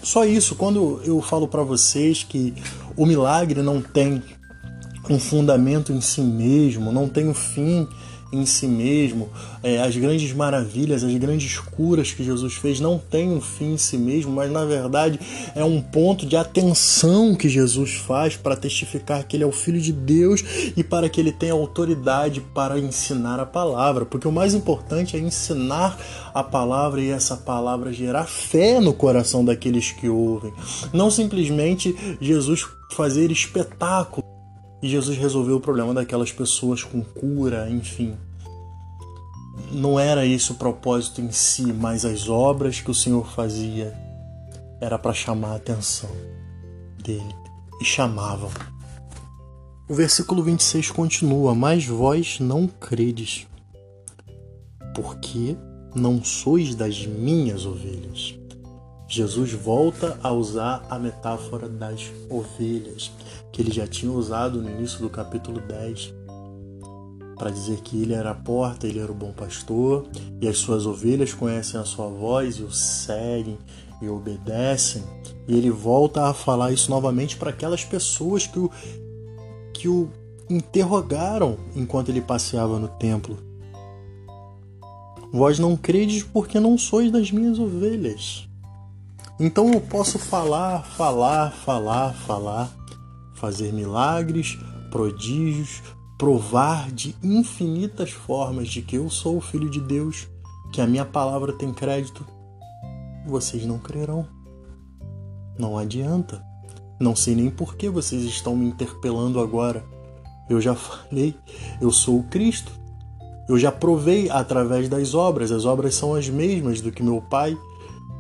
Só 0.03 0.25
isso, 0.25 0.57
quando 0.57 1.01
eu 1.05 1.21
falo 1.21 1.47
para 1.47 1.63
vocês 1.63 2.25
que 2.25 2.55
o 2.97 3.07
milagre 3.07 3.63
não 3.63 3.81
tem 3.81 4.23
um 5.09 5.19
fundamento 5.19 5.93
em 5.93 6.01
si 6.01 6.21
mesmo, 6.21 6.93
não 6.93 7.09
tem 7.09 7.29
um 7.29 7.35
fim 7.35 7.87
em 8.33 8.45
si 8.45 8.67
mesmo, 8.67 9.31
é, 9.63 9.81
as 9.81 9.97
grandes 9.97 10.33
maravilhas, 10.33 11.03
as 11.03 11.15
grandes 11.15 11.59
curas 11.59 12.13
que 12.13 12.23
Jesus 12.23 12.55
fez 12.55 12.79
não 12.79 12.99
têm 12.99 13.31
um 13.31 13.41
fim 13.41 13.73
em 13.73 13.79
si 13.79 13.97
mesmo, 13.97 14.33
mas 14.33 14.51
na 14.51 14.65
verdade 14.65 15.19
é 15.55 15.65
um 15.65 15.81
ponto 15.81 16.27
de 16.27 16.37
atenção 16.37 17.35
que 17.35 17.49
Jesus 17.49 17.95
faz 17.95 18.37
para 18.37 18.57
testificar 18.57 19.27
que 19.27 19.37
ele 19.37 19.45
é 19.45 19.47
o 19.47 19.53
Filho 19.53 19.81
de 19.81 19.93
Deus 19.93 20.45
e 20.77 20.85
para 20.85 21.09
que 21.09 21.21
ele 21.21 21.33
tenha 21.33 21.55
autoridade 21.55 22.41
para 22.55 22.79
ensinar 22.79 23.41
a 23.41 23.47
palavra, 23.47 24.05
porque 24.05 24.29
o 24.29 24.33
mais 24.33 24.55
importante 24.55 25.17
é 25.17 25.21
ensinar 25.21 25.99
a 26.35 26.43
palavra 26.43 27.01
e 27.01 27.11
essa 27.11 27.37
palavra 27.37 27.93
gerar 27.93 28.25
fé 28.25 28.79
no 28.81 28.93
coração 28.93 29.45
daqueles 29.45 29.91
que 29.93 30.09
ouvem, 30.09 30.53
não 30.93 31.11
simplesmente 31.11 31.97
Jesus 32.21 32.67
fazer 32.91 33.31
espetáculo 33.31 34.38
e 34.83 34.89
Jesus 34.89 35.17
resolveu 35.17 35.57
o 35.57 35.61
problema 35.61 35.93
daquelas 35.93 36.33
pessoas 36.33 36.83
com 36.83 37.03
cura, 37.03 37.69
enfim. 37.69 38.17
Não 39.73 39.99
era 39.99 40.25
esse 40.25 40.53
o 40.53 40.55
propósito 40.55 41.21
em 41.21 41.31
si, 41.31 41.73
mas 41.73 42.05
as 42.05 42.29
obras 42.29 42.81
que 42.81 42.91
o 42.91 42.95
Senhor 42.95 43.27
fazia 43.27 43.93
era 44.81 44.99
para 44.99 45.13
chamar 45.13 45.53
a 45.53 45.57
atenção 45.57 46.11
dele 47.03 47.35
e 47.81 47.85
chamavam. 47.85 48.51
O 49.89 49.95
versículo 49.95 50.43
26 50.43 50.91
continua: 50.91 51.55
Mas 51.55 51.87
vós 51.87 52.39
não 52.39 52.67
credes, 52.67 53.47
porque 54.95 55.57
não 55.95 56.23
sois 56.23 56.75
das 56.75 57.07
minhas 57.07 57.67
ovelhas. 57.67 58.35
Jesus 59.09 59.53
volta 59.53 60.19
a 60.23 60.31
usar 60.31 60.85
a 60.91 60.99
metáfora 60.99 61.67
das 61.67 62.13
ovelhas, 62.29 63.11
que 63.53 63.63
ele 63.63 63.71
já 63.71 63.87
tinha 63.87 64.13
usado 64.13 64.61
no 64.61 64.71
início 64.71 65.01
do 65.01 65.11
capítulo 65.11 65.61
10, 65.61 66.15
para 67.37 67.51
dizer 67.51 67.81
que 67.81 68.03
ele 68.03 68.13
era 68.13 68.33
a 68.33 68.35
porta, 68.35 68.87
ele 68.87 68.99
era 68.99 69.13
o 69.13 69.15
bom 69.15 69.33
pastor, 69.33 70.07
e 70.41 70.49
as 70.49 70.59
suas 70.59 70.87
ovelhas 70.87 71.33
conhecem 71.33 71.79
a 71.79 71.85
sua 71.85 72.09
voz 72.09 72.57
e 72.57 72.63
o 72.63 72.73
seguem 72.73 73.59
e 74.03 74.09
obedecem. 74.09 75.03
E 75.47 75.57
ele 75.57 75.71
volta 75.71 76.29
a 76.29 76.35
falar 76.35 76.73
isso 76.73 76.91
novamente 76.91 77.37
para 77.37 77.51
aquelas 77.51 77.85
pessoas 77.85 78.47
que 78.47 78.59
o, 78.59 78.71
que 79.73 79.89
o 79.89 80.11
interrogaram 80.51 81.57
enquanto 81.77 82.09
ele 82.09 82.21
passeava 82.21 82.79
no 82.79 82.89
templo. 82.89 83.39
Vós 85.33 85.59
não 85.59 85.77
credes 85.77 86.23
porque 86.23 86.59
não 86.59 86.79
sois 86.79 87.11
das 87.11 87.31
minhas 87.31 87.59
ovelhas. 87.59 88.49
Então 89.39 89.71
eu 89.73 89.81
posso 89.81 90.19
falar, 90.19 90.83
falar, 90.83 91.53
falar, 91.53 92.15
falar, 92.15 92.78
fazer 93.39 93.73
milagres, 93.73 94.59
prodígios, 94.91 95.83
provar 96.19 96.91
de 96.91 97.15
infinitas 97.23 98.11
formas 98.11 98.69
de 98.69 98.83
que 98.83 98.97
eu 98.97 99.09
sou 99.09 99.37
o 99.37 99.41
Filho 99.41 99.71
de 99.71 99.81
Deus, 99.81 100.29
que 100.73 100.81
a 100.81 100.87
minha 100.87 101.05
palavra 101.05 101.53
tem 101.53 101.73
crédito. 101.73 102.27
Vocês 103.27 103.65
não 103.65 103.79
crerão. 103.79 104.27
Não 105.59 105.79
adianta. 105.79 106.45
Não 107.01 107.15
sei 107.15 107.35
nem 107.35 107.49
por 107.49 107.77
que 107.77 107.89
vocês 107.89 108.23
estão 108.25 108.57
me 108.57 108.67
interpelando 108.67 109.41
agora. 109.41 109.85
Eu 110.51 110.61
já 110.61 110.75
falei, 110.77 111.35
eu 111.81 111.91
sou 111.93 112.19
o 112.19 112.25
Cristo. 112.25 112.73
Eu 113.49 113.59
já 113.59 113.73
provei 113.73 114.29
através 114.29 114.89
das 114.89 115.15
obras, 115.15 115.51
as 115.51 115.65
obras 115.65 115.95
são 115.95 116.15
as 116.15 116.29
mesmas 116.29 116.83
do 116.83 116.93
que 116.93 117.03
meu 117.03 117.23
Pai 117.23 117.57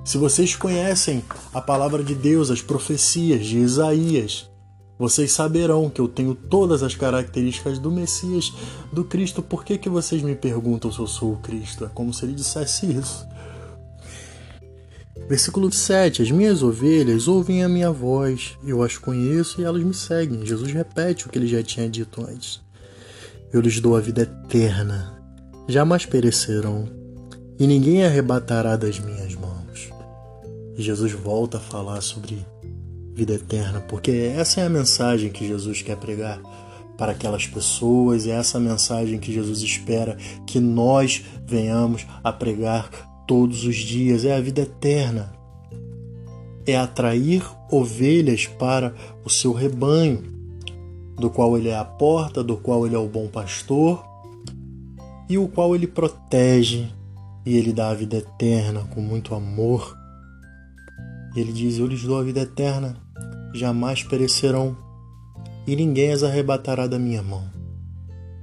se 0.09 0.17
vocês 0.17 0.57
conhecem 0.57 1.23
a 1.53 1.61
palavra 1.61 2.03
de 2.03 2.15
Deus, 2.15 2.51
as 2.51 2.63
profecias 2.63 3.45
de 3.45 3.59
Isaías, 3.59 4.48
vocês 4.99 5.31
saberão 5.31 5.89
que 5.89 6.01
eu 6.01 6.09
tenho 6.09 6.35
todas 6.35 6.83
as 6.83 6.97
características 6.97 7.79
do 7.79 7.91
Messias, 7.91 8.53
do 8.93 9.05
Cristo. 9.05 9.43
Por 9.43 9.65
que, 9.65 9.79
que 9.79 9.89
vocês 9.89 10.23
me 10.23 10.35
perguntam 10.35 10.91
se 10.91 10.99
eu 10.99 11.07
sou 11.07 11.35
o 11.35 11.39
Cristo? 11.39 11.85
É 11.85 11.89
como 11.89 12.13
se 12.13 12.25
ele 12.25 12.35
dissesse 12.35 12.87
isso. 12.87 13.25
Versículo 15.29 15.73
7: 15.73 16.23
As 16.23 16.31
minhas 16.31 16.63
ovelhas 16.63 17.29
ouvem 17.29 17.63
a 17.63 17.69
minha 17.69 17.93
voz, 17.93 18.59
eu 18.65 18.83
as 18.83 18.97
conheço 18.97 19.61
e 19.61 19.65
elas 19.65 19.85
me 19.85 19.95
seguem. 19.95 20.45
Jesus 20.45 20.73
repete 20.73 21.27
o 21.27 21.31
que 21.31 21.39
ele 21.39 21.47
já 21.47 21.63
tinha 21.63 21.89
dito 21.89 22.21
antes. 22.27 22.61
Eu 23.53 23.61
lhes 23.61 23.81
dou 23.81 23.95
a 23.95 24.01
vida 24.01 24.23
eterna, 24.23 25.23
jamais 25.69 26.05
perecerão, 26.05 26.89
e 27.59 27.67
ninguém 27.67 28.05
arrebatará 28.05 28.77
das 28.77 28.99
minhas 28.99 29.35
mãos. 29.35 29.91
E 30.77 30.83
Jesus 30.83 31.13
volta 31.13 31.59
a 31.59 31.61
falar 31.61 32.01
sobre 32.01 32.45
vida 33.19 33.35
eterna, 33.35 33.81
porque 33.81 34.13
essa 34.13 34.61
é 34.61 34.67
a 34.67 34.71
mensagem 34.71 35.29
que 35.29 35.47
Jesus 35.47 35.83
quer 35.83 35.97
pregar 35.97 36.41
para 36.97 37.11
aquelas 37.11 37.49
pessoas, 37.49 38.29
é 38.29 38.31
essa 38.31 38.61
mensagem 38.61 39.19
que 39.19 39.33
Jesus 39.33 39.61
espera 39.61 40.17
que 40.47 40.61
nós 40.61 41.25
venhamos 41.45 42.07
a 42.23 42.33
pregar 42.33 42.89
todos 43.27 43.65
os 43.65 43.75
dias, 43.75 44.25
é 44.25 44.37
a 44.37 44.41
vida 44.41 44.63
eterna. 44.63 45.33
É 46.65 46.77
atrair 46.77 47.43
ovelhas 47.69 48.47
para 48.47 48.95
o 49.25 49.31
seu 49.31 49.53
rebanho, 49.53 50.23
do 51.17 51.29
qual 51.29 51.59
ele 51.59 51.71
é 51.71 51.77
a 51.77 51.85
porta, 51.85 52.45
do 52.45 52.57
qual 52.57 52.87
ele 52.87 52.95
é 52.95 52.99
o 52.99 53.09
bom 53.09 53.27
pastor, 53.27 54.05
e 55.29 55.37
o 55.37 55.49
qual 55.49 55.75
ele 55.75 55.89
protege, 55.89 56.89
e 57.45 57.57
ele 57.57 57.73
dá 57.73 57.91
a 57.91 57.95
vida 57.95 58.19
eterna 58.19 58.85
com 58.95 59.01
muito 59.01 59.35
amor 59.35 59.98
ele 61.35 61.53
diz: 61.53 61.79
Eu 61.79 61.87
lhes 61.87 62.03
dou 62.03 62.19
a 62.19 62.23
vida 62.23 62.41
eterna, 62.41 62.97
jamais 63.55 64.03
perecerão, 64.03 64.77
e 65.67 65.77
ninguém 65.77 66.13
as 66.13 66.23
arrebatará 66.23 66.87
da 66.87 66.99
minha 66.99 67.23
mão. 67.23 67.45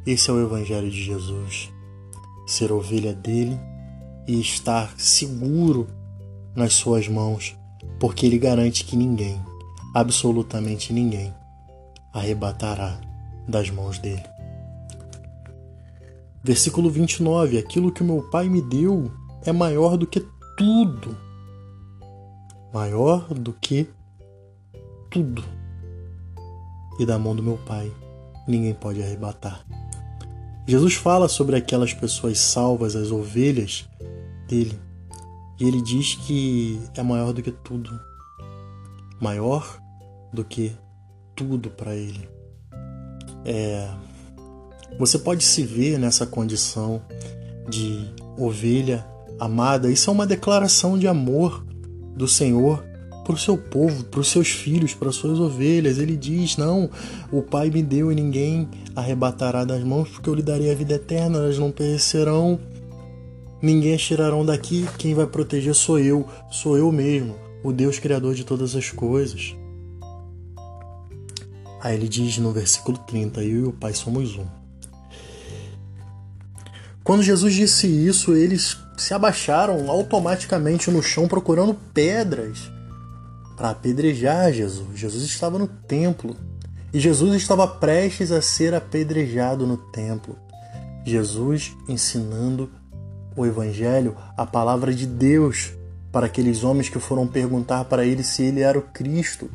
Esse 0.05 0.29
é 0.29 0.33
o 0.33 0.41
Evangelho 0.41 0.89
de 0.89 1.03
Jesus. 1.03 1.71
Ser 2.45 2.71
ovelha 2.71 3.13
dele 3.13 3.59
e 4.27 4.39
estar 4.39 4.93
seguro 4.97 5.87
nas 6.55 6.73
suas 6.75 7.07
mãos, 7.07 7.55
porque 7.99 8.25
ele 8.25 8.37
garante 8.37 8.85
que 8.85 8.95
ninguém, 8.95 9.41
absolutamente 9.93 10.93
ninguém, 10.93 11.33
arrebatará 12.13 13.01
das 13.47 13.69
mãos 13.69 13.97
dele. 13.97 14.23
Versículo 16.43 16.89
29: 16.91 17.57
Aquilo 17.57 17.91
que 17.91 18.03
o 18.03 18.05
meu 18.05 18.21
Pai 18.29 18.47
me 18.47 18.61
deu 18.61 19.11
é 19.43 19.51
maior 19.51 19.97
do 19.97 20.05
que 20.05 20.23
tudo 20.55 21.24
maior 22.75 23.33
do 23.33 23.53
que 23.53 23.87
tudo. 25.09 25.41
E 26.99 27.05
da 27.05 27.17
mão 27.17 27.33
do 27.33 27.41
meu 27.41 27.57
Pai 27.65 27.89
ninguém 28.45 28.73
pode 28.73 29.01
arrebatar. 29.01 29.65
Jesus 30.67 30.95
fala 30.95 31.29
sobre 31.29 31.55
aquelas 31.55 31.93
pessoas 31.93 32.37
salvas, 32.37 32.97
as 32.97 33.11
ovelhas 33.11 33.87
dele, 34.45 34.77
e 35.57 35.65
ele 35.65 35.81
diz 35.81 36.15
que 36.15 36.81
é 36.95 37.01
maior 37.01 37.31
do 37.31 37.41
que 37.41 37.51
tudo. 37.51 37.97
Maior 39.21 39.79
do 40.33 40.43
que 40.43 40.75
tudo 41.33 41.69
para 41.69 41.95
ele. 41.95 42.27
É, 43.45 43.89
você 44.99 45.17
pode 45.17 45.45
se 45.45 45.63
ver 45.63 45.97
nessa 45.97 46.27
condição 46.27 47.01
de 47.69 48.13
ovelha 48.37 49.07
amada. 49.39 49.89
Isso 49.89 50.09
é 50.09 50.13
uma 50.13 50.27
declaração 50.27 50.99
de 50.99 51.07
amor 51.07 51.65
do 52.15 52.27
Senhor 52.27 52.83
para 53.25 53.33
o 53.33 53.37
seu 53.37 53.57
povo, 53.57 54.03
para 54.05 54.19
os 54.19 54.29
seus 54.29 54.49
filhos, 54.49 54.93
para 54.93 55.09
as 55.09 55.15
suas 55.15 55.39
ovelhas. 55.39 55.97
Ele 55.97 56.15
diz: 56.15 56.55
Não, 56.57 56.89
o 57.31 57.41
Pai 57.41 57.69
me 57.69 57.81
deu 57.81 58.11
e 58.11 58.15
ninguém 58.15 58.69
arrebatará 58.95 59.65
das 59.65 59.83
mãos, 59.83 60.09
porque 60.09 60.29
eu 60.29 60.35
lhe 60.35 60.43
darei 60.43 60.71
a 60.71 60.75
vida 60.75 60.93
eterna, 60.93 61.39
elas 61.39 61.57
não 61.57 61.71
perecerão, 61.71 62.59
ninguém 63.61 63.95
as 63.95 64.01
tirarão 64.01 64.45
daqui. 64.45 64.87
Quem 64.97 65.15
vai 65.15 65.25
proteger 65.25 65.73
sou 65.73 65.99
eu, 65.99 66.25
sou 66.51 66.77
eu 66.77 66.91
mesmo, 66.91 67.35
o 67.63 67.73
Deus 67.73 67.97
Criador 67.97 68.35
de 68.35 68.43
todas 68.43 68.75
as 68.75 68.91
coisas. 68.91 69.55
Aí 71.81 71.95
ele 71.95 72.07
diz 72.07 72.37
no 72.37 72.51
versículo 72.51 72.97
30: 72.97 73.43
Eu 73.43 73.59
e 73.59 73.63
o 73.65 73.73
Pai 73.73 73.93
somos 73.93 74.35
um. 74.37 74.64
Quando 77.05 77.21
Jesus 77.21 77.53
disse 77.53 77.85
isso, 77.85 78.33
eles 78.33 78.79
se 78.97 79.13
abaixaram 79.13 79.91
automaticamente 79.91 80.89
no 80.89 81.03
chão 81.03 81.27
procurando 81.27 81.75
pedras 81.93 82.71
para 83.55 83.69
apedrejar 83.69 84.51
Jesus. 84.51 84.99
Jesus 84.99 85.23
estava 85.23 85.59
no 85.59 85.67
templo 85.67 86.35
e 86.91 86.99
Jesus 86.99 87.35
estava 87.35 87.67
prestes 87.67 88.31
a 88.31 88.41
ser 88.41 88.73
apedrejado 88.73 89.67
no 89.67 89.77
templo. 89.77 90.35
Jesus 91.05 91.77
ensinando 91.87 92.71
o 93.35 93.45
Evangelho, 93.45 94.17
a 94.35 94.43
palavra 94.43 94.91
de 94.91 95.05
Deus, 95.05 95.73
para 96.11 96.25
aqueles 96.25 96.63
homens 96.63 96.89
que 96.89 96.97
foram 96.97 97.27
perguntar 97.27 97.85
para 97.85 98.03
ele 98.03 98.23
se 98.23 98.41
ele 98.41 98.61
era 98.61 98.79
o 98.79 98.81
Cristo. 98.81 99.51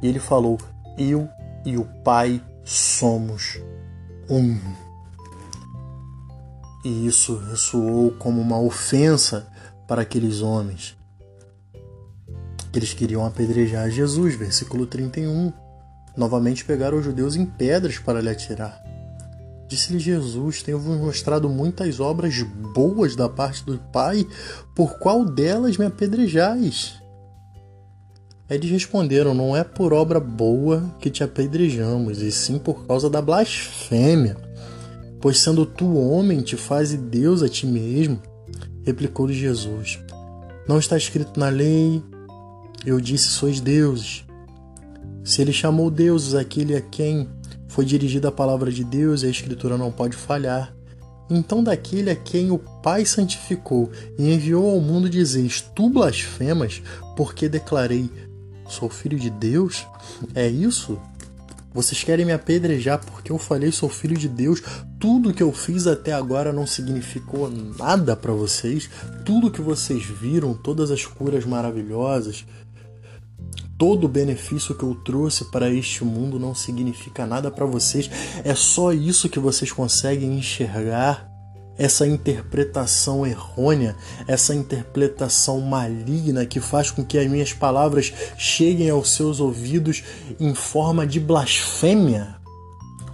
E 0.00 0.06
ele 0.06 0.20
falou: 0.20 0.60
Eu 0.96 1.28
e 1.66 1.76
o 1.76 1.84
Pai 2.04 2.40
somos 2.62 3.58
um 4.30 4.56
e 6.88 7.06
isso 7.06 7.36
ressoou 7.36 8.10
como 8.12 8.40
uma 8.40 8.58
ofensa 8.58 9.46
para 9.86 10.02
aqueles 10.02 10.40
homens. 10.40 10.96
eles 12.74 12.94
queriam 12.94 13.24
apedrejar 13.26 13.90
Jesus, 13.90 14.34
versículo 14.34 14.86
31. 14.86 15.52
Novamente 16.16 16.64
pegaram 16.64 16.98
os 16.98 17.04
judeus 17.04 17.36
em 17.36 17.44
pedras 17.44 17.98
para 17.98 18.20
lhe 18.20 18.30
atirar. 18.30 18.82
Disse-lhe 19.68 19.98
Jesus: 19.98 20.62
Tenho-vos 20.62 20.96
mostrado 20.98 21.48
muitas 21.48 22.00
obras 22.00 22.42
boas 22.42 23.14
da 23.14 23.28
parte 23.28 23.64
do 23.64 23.78
Pai, 23.92 24.26
por 24.74 24.98
qual 24.98 25.24
delas 25.24 25.76
me 25.76 25.84
apedrejais? 25.84 26.94
Eles 28.48 28.70
responderam: 28.70 29.34
Não 29.34 29.56
é 29.56 29.62
por 29.62 29.92
obra 29.92 30.20
boa 30.20 30.82
que 31.00 31.10
te 31.10 31.22
apedrejamos, 31.22 32.22
e 32.22 32.32
sim 32.32 32.58
por 32.58 32.86
causa 32.86 33.10
da 33.10 33.20
blasfêmia. 33.20 34.36
Pois 35.20 35.38
sendo 35.38 35.66
tu 35.66 35.96
homem, 35.96 36.40
te 36.40 36.56
faze 36.56 36.96
Deus 36.96 37.42
a 37.42 37.48
ti 37.48 37.66
mesmo. 37.66 38.20
Replicou-lhe 38.84 39.34
Jesus: 39.34 39.98
Não 40.68 40.78
está 40.78 40.96
escrito 40.96 41.38
na 41.38 41.48
lei, 41.48 42.02
eu 42.86 43.00
disse: 43.00 43.28
Sois 43.28 43.60
deuses. 43.60 44.24
Se 45.24 45.42
ele 45.42 45.52
chamou 45.52 45.90
deuses 45.90 46.34
aquele 46.34 46.74
a 46.74 46.80
quem 46.80 47.28
foi 47.66 47.84
dirigida 47.84 48.28
a 48.28 48.32
palavra 48.32 48.72
de 48.72 48.82
Deus 48.82 49.22
e 49.22 49.26
a 49.26 49.30
Escritura 49.30 49.76
não 49.76 49.92
pode 49.92 50.16
falhar, 50.16 50.74
então 51.28 51.62
daquele 51.62 52.10
a 52.10 52.16
quem 52.16 52.50
o 52.50 52.58
Pai 52.58 53.04
santificou 53.04 53.90
e 54.18 54.32
enviou 54.32 54.70
ao 54.70 54.80
mundo 54.80 55.08
dizeis: 55.08 55.60
Tu 55.74 55.90
blasfemas, 55.90 56.82
porque 57.16 57.48
declarei: 57.48 58.10
Sou 58.68 58.88
filho 58.88 59.18
de 59.18 59.30
Deus? 59.30 59.86
É 60.34 60.48
isso? 60.48 60.98
Vocês 61.72 62.02
querem 62.02 62.24
me 62.24 62.32
apedrejar 62.32 62.98
porque 63.04 63.30
eu 63.30 63.38
falei 63.38 63.70
sou 63.70 63.88
filho 63.88 64.16
de 64.16 64.28
Deus? 64.28 64.62
Tudo 64.98 65.32
que 65.32 65.42
eu 65.42 65.52
fiz 65.52 65.86
até 65.86 66.12
agora 66.12 66.52
não 66.52 66.66
significou 66.66 67.50
nada 67.78 68.16
para 68.16 68.32
vocês? 68.32 68.88
Tudo 69.24 69.50
que 69.50 69.60
vocês 69.60 70.04
viram, 70.04 70.54
todas 70.54 70.90
as 70.90 71.04
curas 71.04 71.44
maravilhosas, 71.44 72.44
todo 73.76 74.04
o 74.04 74.08
benefício 74.08 74.74
que 74.74 74.82
eu 74.82 74.94
trouxe 74.94 75.44
para 75.46 75.70
este 75.70 76.04
mundo 76.04 76.38
não 76.38 76.54
significa 76.54 77.26
nada 77.26 77.50
para 77.50 77.66
vocês? 77.66 78.10
É 78.42 78.54
só 78.54 78.92
isso 78.92 79.28
que 79.28 79.38
vocês 79.38 79.70
conseguem 79.70 80.38
enxergar? 80.38 81.27
Essa 81.78 82.06
interpretação 82.06 83.24
errônea, 83.24 83.96
essa 84.26 84.54
interpretação 84.54 85.60
maligna 85.60 86.44
que 86.44 86.60
faz 86.60 86.90
com 86.90 87.04
que 87.04 87.16
as 87.16 87.30
minhas 87.30 87.52
palavras 87.52 88.12
cheguem 88.36 88.90
aos 88.90 89.12
seus 89.12 89.38
ouvidos 89.38 90.02
em 90.40 90.54
forma 90.54 91.06
de 91.06 91.20
blasfêmia. 91.20 92.36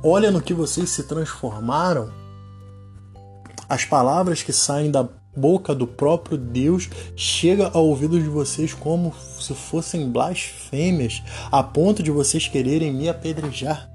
Olha 0.02 0.30
no 0.30 0.40
que 0.40 0.54
vocês 0.54 0.88
se 0.90 1.02
transformaram. 1.02 2.10
As 3.68 3.84
palavras 3.84 4.42
que 4.42 4.52
saem 4.52 4.90
da 4.90 5.06
boca 5.36 5.74
do 5.74 5.86
próprio 5.86 6.38
Deus 6.38 6.88
chega 7.16 7.70
ao 7.72 7.86
ouvido 7.86 8.20
de 8.20 8.28
vocês 8.28 8.72
como 8.72 9.12
se 9.40 9.54
fossem 9.54 10.10
blasfêmias, 10.10 11.22
a 11.50 11.62
ponto 11.62 12.02
de 12.02 12.10
vocês 12.10 12.46
quererem 12.48 12.92
me 12.92 13.08
apedrejar. 13.08 13.90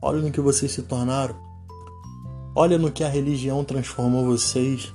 Olha 0.00 0.20
no 0.20 0.30
que 0.30 0.40
vocês 0.40 0.72
se 0.72 0.82
tornaram. 0.82 1.45
Olha 2.58 2.78
no 2.78 2.90
que 2.90 3.04
a 3.04 3.08
religião 3.08 3.62
transformou 3.62 4.24
vocês. 4.24 4.90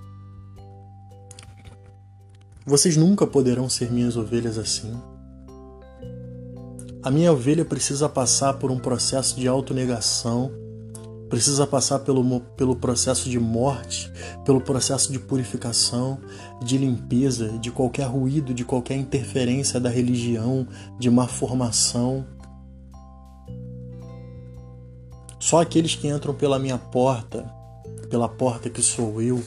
Vocês 2.66 2.98
nunca 2.98 3.28
poderão 3.28 3.70
ser 3.70 3.92
minhas 3.92 4.18
ovelhas 4.18 4.58
assim. 4.58 5.00
A 7.04 7.12
minha 7.12 7.32
ovelha 7.32 7.64
precisa 7.64 8.10
passar 8.10 8.56
por 8.56 8.72
um 8.72 8.80
processo 8.80 9.40
de 9.40 9.48
autonegação, 9.48 10.52
precisa 11.30 11.68
passar 11.68 12.00
pelo, 12.00 12.40
pelo 12.40 12.76
processo 12.76 13.30
de 13.30 13.40
morte, 13.40 14.12
pelo 14.44 14.60
processo 14.60 15.12
de 15.12 15.20
purificação, 15.20 16.20
de 16.66 16.80
limpeza, 16.80 17.60
de 17.60 17.70
qualquer 17.70 18.08
ruído, 18.08 18.56
de 18.56 18.66
qualquer 18.66 18.96
interferência 18.96 19.80
da 19.80 19.90
religião, 19.90 20.68
de 20.98 21.12
má 21.12 21.28
formação. 21.28 22.26
Só 25.42 25.60
aqueles 25.60 25.96
que 25.96 26.08
entram 26.08 26.36
pela 26.36 26.60
minha 26.60 26.78
porta, 26.78 27.52
pela 28.12 28.30
porta 28.30 28.70
que 28.70 28.80
sou 28.80 29.20
eu, 29.20 29.44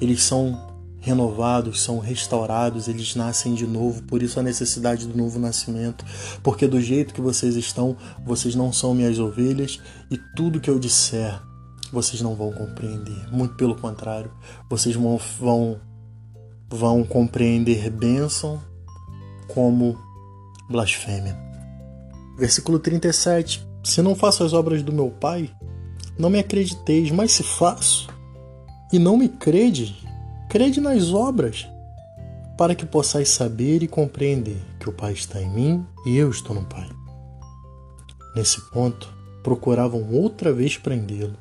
eles 0.00 0.24
são 0.24 0.60
renovados, 0.98 1.82
são 1.82 2.00
restaurados, 2.00 2.88
eles 2.88 3.14
nascem 3.14 3.54
de 3.54 3.64
novo, 3.64 4.02
por 4.02 4.20
isso 4.20 4.40
a 4.40 4.42
necessidade 4.42 5.06
do 5.06 5.16
novo 5.16 5.38
nascimento, 5.38 6.04
porque 6.42 6.66
do 6.66 6.80
jeito 6.80 7.14
que 7.14 7.20
vocês 7.20 7.54
estão, 7.54 7.96
vocês 8.24 8.56
não 8.56 8.72
são 8.72 8.92
minhas 8.92 9.20
ovelhas 9.20 9.78
e 10.10 10.18
tudo 10.34 10.60
que 10.60 10.68
eu 10.68 10.80
disser, 10.80 11.40
vocês 11.92 12.20
não 12.20 12.34
vão 12.34 12.50
compreender. 12.50 13.32
Muito 13.32 13.54
pelo 13.54 13.76
contrário, 13.76 14.32
vocês 14.68 14.96
vão 14.96 15.16
vão, 15.38 15.80
vão 16.68 17.04
compreender 17.04 17.88
bênção 17.88 18.60
como 19.46 19.96
blasfêmia. 20.68 21.38
Versículo 22.36 22.80
37 22.80 23.70
se 23.82 24.00
não 24.00 24.14
faço 24.14 24.44
as 24.44 24.52
obras 24.52 24.82
do 24.82 24.92
meu 24.92 25.10
Pai, 25.10 25.50
não 26.18 26.30
me 26.30 26.38
acrediteis, 26.38 27.10
mas 27.10 27.32
se 27.32 27.42
faço, 27.42 28.08
e 28.92 28.98
não 28.98 29.16
me 29.16 29.28
crede, 29.28 29.96
crede 30.48 30.80
nas 30.80 31.12
obras, 31.12 31.66
para 32.56 32.74
que 32.74 32.86
possais 32.86 33.30
saber 33.30 33.82
e 33.82 33.88
compreender 33.88 34.58
que 34.78 34.88
o 34.88 34.92
Pai 34.92 35.12
está 35.12 35.40
em 35.40 35.50
mim 35.50 35.86
e 36.06 36.16
eu 36.16 36.30
estou 36.30 36.54
no 36.54 36.64
Pai. 36.64 36.88
Nesse 38.36 38.60
ponto, 38.70 39.12
procuravam 39.42 40.12
outra 40.12 40.52
vez 40.52 40.76
prendê-lo, 40.76 41.36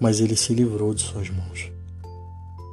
mas 0.00 0.20
ele 0.20 0.34
se 0.34 0.52
livrou 0.54 0.92
de 0.92 1.02
suas 1.02 1.30
mãos. 1.30 1.70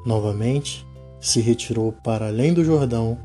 Novamente, 0.05 0.88
se 1.19 1.41
retirou 1.41 1.91
para 1.91 2.27
além 2.27 2.53
do 2.53 2.63
Jordão, 2.63 3.17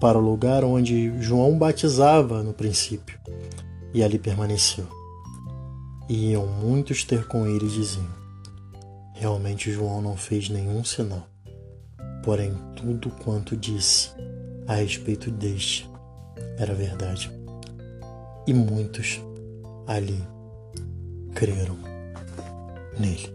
para 0.00 0.18
o 0.18 0.20
lugar 0.20 0.64
onde 0.64 1.12
João 1.20 1.58
batizava 1.58 2.42
no 2.42 2.54
princípio, 2.54 3.18
e 3.92 4.02
ali 4.02 4.18
permaneceu. 4.18 4.99
E 6.10 6.32
iam 6.32 6.44
muitos 6.44 7.04
ter 7.04 7.24
com 7.28 7.46
ele 7.46 7.66
e 7.66 7.70
diziam: 7.70 8.08
Realmente 9.14 9.70
João 9.70 10.02
não 10.02 10.16
fez 10.16 10.48
nenhum 10.48 10.82
sinal, 10.82 11.24
porém 12.24 12.52
tudo 12.74 13.10
quanto 13.22 13.56
disse 13.56 14.10
a 14.66 14.74
respeito 14.74 15.30
deste 15.30 15.88
era 16.58 16.74
verdade. 16.74 17.30
E 18.44 18.52
muitos 18.52 19.22
ali 19.86 20.20
creram 21.32 21.78
nele. 22.98 23.32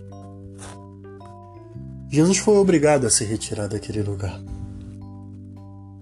Jesus 2.10 2.40
foi 2.40 2.58
obrigado 2.58 3.08
a 3.08 3.10
se 3.10 3.24
retirar 3.24 3.70
daquele 3.70 4.04
lugar. 4.04 4.38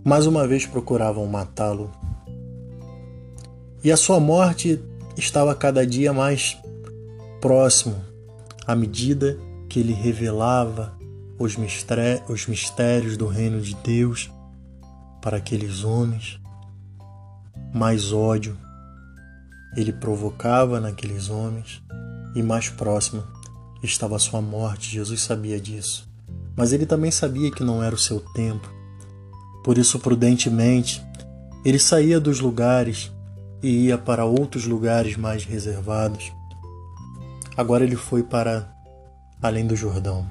Mais 0.04 0.26
uma 0.26 0.48
vez 0.48 0.66
procuravam 0.66 1.28
matá-lo. 1.28 1.92
E 3.84 3.92
a 3.92 3.98
sua 3.98 4.20
morte 4.20 4.82
estava 5.16 5.54
cada 5.54 5.86
dia 5.86 6.12
mais 6.12 6.63
próximo 7.44 8.02
à 8.66 8.74
medida 8.74 9.38
que 9.68 9.78
ele 9.78 9.92
revelava 9.92 10.98
os, 11.38 11.58
os 12.30 12.48
mistérios 12.48 13.18
do 13.18 13.28
reino 13.28 13.60
de 13.60 13.76
Deus 13.76 14.32
para 15.22 15.36
aqueles 15.36 15.84
homens, 15.84 16.40
mais 17.74 18.14
ódio 18.14 18.58
ele 19.76 19.92
provocava 19.92 20.80
naqueles 20.80 21.30
homens 21.30 21.84
e 22.34 22.42
mais 22.42 22.70
próximo 22.70 23.22
estava 23.84 24.16
a 24.16 24.20
sua 24.20 24.42
morte. 24.42 24.94
Jesus 24.94 25.20
sabia 25.20 25.60
disso, 25.60 26.10
mas 26.56 26.72
ele 26.72 26.86
também 26.86 27.12
sabia 27.12 27.52
que 27.52 27.62
não 27.62 27.84
era 27.84 27.94
o 27.94 28.00
seu 28.00 28.22
tempo. 28.22 28.72
Por 29.66 29.78
isso, 29.78 30.00
prudentemente, 30.00 31.04
ele 31.66 31.78
saía 31.78 32.22
dos 32.22 32.40
lugares 32.40 33.12
e 33.62 33.88
ia 33.88 33.98
para 33.98 34.24
outros 34.24 34.66
lugares 34.66 35.18
mais 35.18 35.44
reservados 35.44 36.32
Agora 37.56 37.84
ele 37.84 37.96
foi 37.96 38.24
para 38.24 38.68
além 39.42 39.68
do 39.68 39.76
Jordão, 39.76 40.26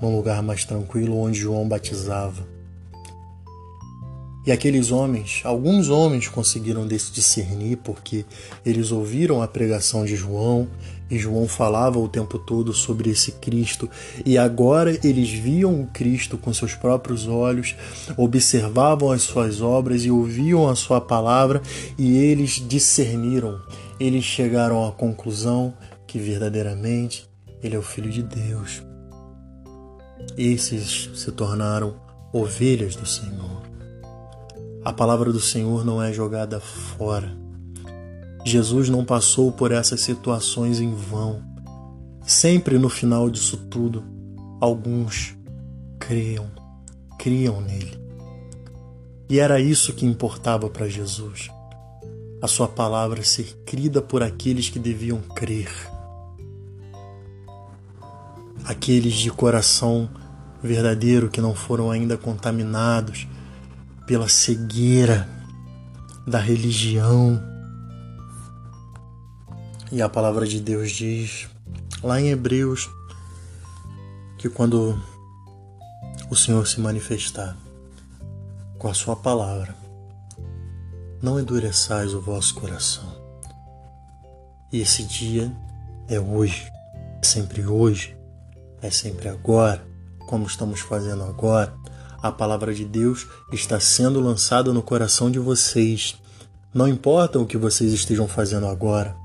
num 0.00 0.14
lugar 0.14 0.42
mais 0.42 0.64
tranquilo 0.64 1.18
onde 1.18 1.40
João 1.40 1.66
batizava. 1.66 2.54
E 4.46 4.52
aqueles 4.52 4.90
homens, 4.90 5.40
alguns 5.42 5.88
homens 5.88 6.28
conseguiram 6.28 6.86
discernir 6.86 7.76
porque 7.76 8.26
eles 8.66 8.92
ouviram 8.92 9.40
a 9.40 9.48
pregação 9.48 10.04
de 10.04 10.14
João 10.14 10.68
e 11.10 11.18
João 11.18 11.48
falava 11.48 11.98
o 11.98 12.08
tempo 12.08 12.38
todo 12.38 12.70
sobre 12.74 13.08
esse 13.08 13.32
Cristo 13.32 13.88
e 14.24 14.36
agora 14.36 14.98
eles 15.02 15.30
viam 15.30 15.80
o 15.80 15.86
Cristo 15.86 16.36
com 16.36 16.52
seus 16.52 16.74
próprios 16.74 17.26
olhos, 17.26 17.74
observavam 18.18 19.10
as 19.10 19.22
suas 19.22 19.62
obras 19.62 20.04
e 20.04 20.10
ouviam 20.10 20.68
a 20.68 20.74
sua 20.74 21.00
palavra 21.00 21.62
e 21.96 22.14
eles 22.18 22.62
discerniram 22.68 23.62
eles 23.98 24.24
chegaram 24.24 24.86
à 24.86 24.92
conclusão 24.92 25.74
que 26.06 26.18
verdadeiramente 26.18 27.28
ele 27.62 27.76
é 27.76 27.78
o 27.78 27.82
Filho 27.82 28.10
de 28.10 28.22
Deus. 28.22 28.82
Esses 30.36 31.10
se 31.14 31.32
tornaram 31.32 31.96
ovelhas 32.32 32.96
do 32.96 33.06
Senhor. 33.06 33.62
A 34.84 34.92
palavra 34.92 35.32
do 35.32 35.40
Senhor 35.40 35.84
não 35.84 36.02
é 36.02 36.12
jogada 36.12 36.60
fora. 36.60 37.34
Jesus 38.44 38.88
não 38.88 39.04
passou 39.04 39.50
por 39.50 39.72
essas 39.72 40.00
situações 40.02 40.80
em 40.80 40.94
vão. 40.94 41.42
Sempre 42.26 42.78
no 42.78 42.88
final 42.88 43.30
disso 43.30 43.56
tudo, 43.70 44.04
alguns 44.60 45.36
criam, 45.98 46.50
criam 47.18 47.60
nele. 47.60 47.98
E 49.28 49.38
era 49.38 49.58
isso 49.58 49.94
que 49.94 50.04
importava 50.04 50.68
para 50.68 50.88
Jesus. 50.88 51.50
A 52.44 52.46
sua 52.46 52.68
palavra 52.68 53.24
ser 53.24 53.56
crida 53.64 54.02
por 54.02 54.22
aqueles 54.22 54.68
que 54.68 54.78
deviam 54.78 55.18
crer. 55.18 55.72
Aqueles 58.66 59.14
de 59.14 59.30
coração 59.30 60.10
verdadeiro 60.62 61.30
que 61.30 61.40
não 61.40 61.54
foram 61.54 61.90
ainda 61.90 62.18
contaminados 62.18 63.26
pela 64.06 64.28
cegueira 64.28 65.26
da 66.26 66.38
religião. 66.38 67.42
E 69.90 70.02
a 70.02 70.08
palavra 70.10 70.46
de 70.46 70.60
Deus 70.60 70.92
diz 70.92 71.48
lá 72.02 72.20
em 72.20 72.28
Hebreus 72.28 72.90
que 74.36 74.50
quando 74.50 75.02
o 76.30 76.36
Senhor 76.36 76.66
se 76.66 76.78
manifestar 76.78 77.56
com 78.78 78.86
a 78.86 78.92
sua 78.92 79.16
palavra, 79.16 79.83
não 81.24 81.40
endureçais 81.40 82.12
o 82.12 82.20
vosso 82.20 82.54
coração. 82.54 83.10
E 84.70 84.80
esse 84.80 85.02
dia 85.04 85.50
é 86.06 86.20
hoje, 86.20 86.70
é 87.22 87.24
sempre 87.24 87.66
hoje, 87.66 88.14
é 88.82 88.90
sempre 88.90 89.30
agora, 89.30 89.82
como 90.28 90.44
estamos 90.44 90.80
fazendo 90.80 91.24
agora. 91.24 91.72
A 92.22 92.30
palavra 92.30 92.74
de 92.74 92.84
Deus 92.84 93.26
está 93.50 93.80
sendo 93.80 94.20
lançada 94.20 94.70
no 94.70 94.82
coração 94.82 95.30
de 95.30 95.38
vocês. 95.38 96.14
Não 96.74 96.86
importa 96.86 97.38
o 97.38 97.46
que 97.46 97.56
vocês 97.56 97.94
estejam 97.94 98.28
fazendo 98.28 98.66
agora, 98.66 99.16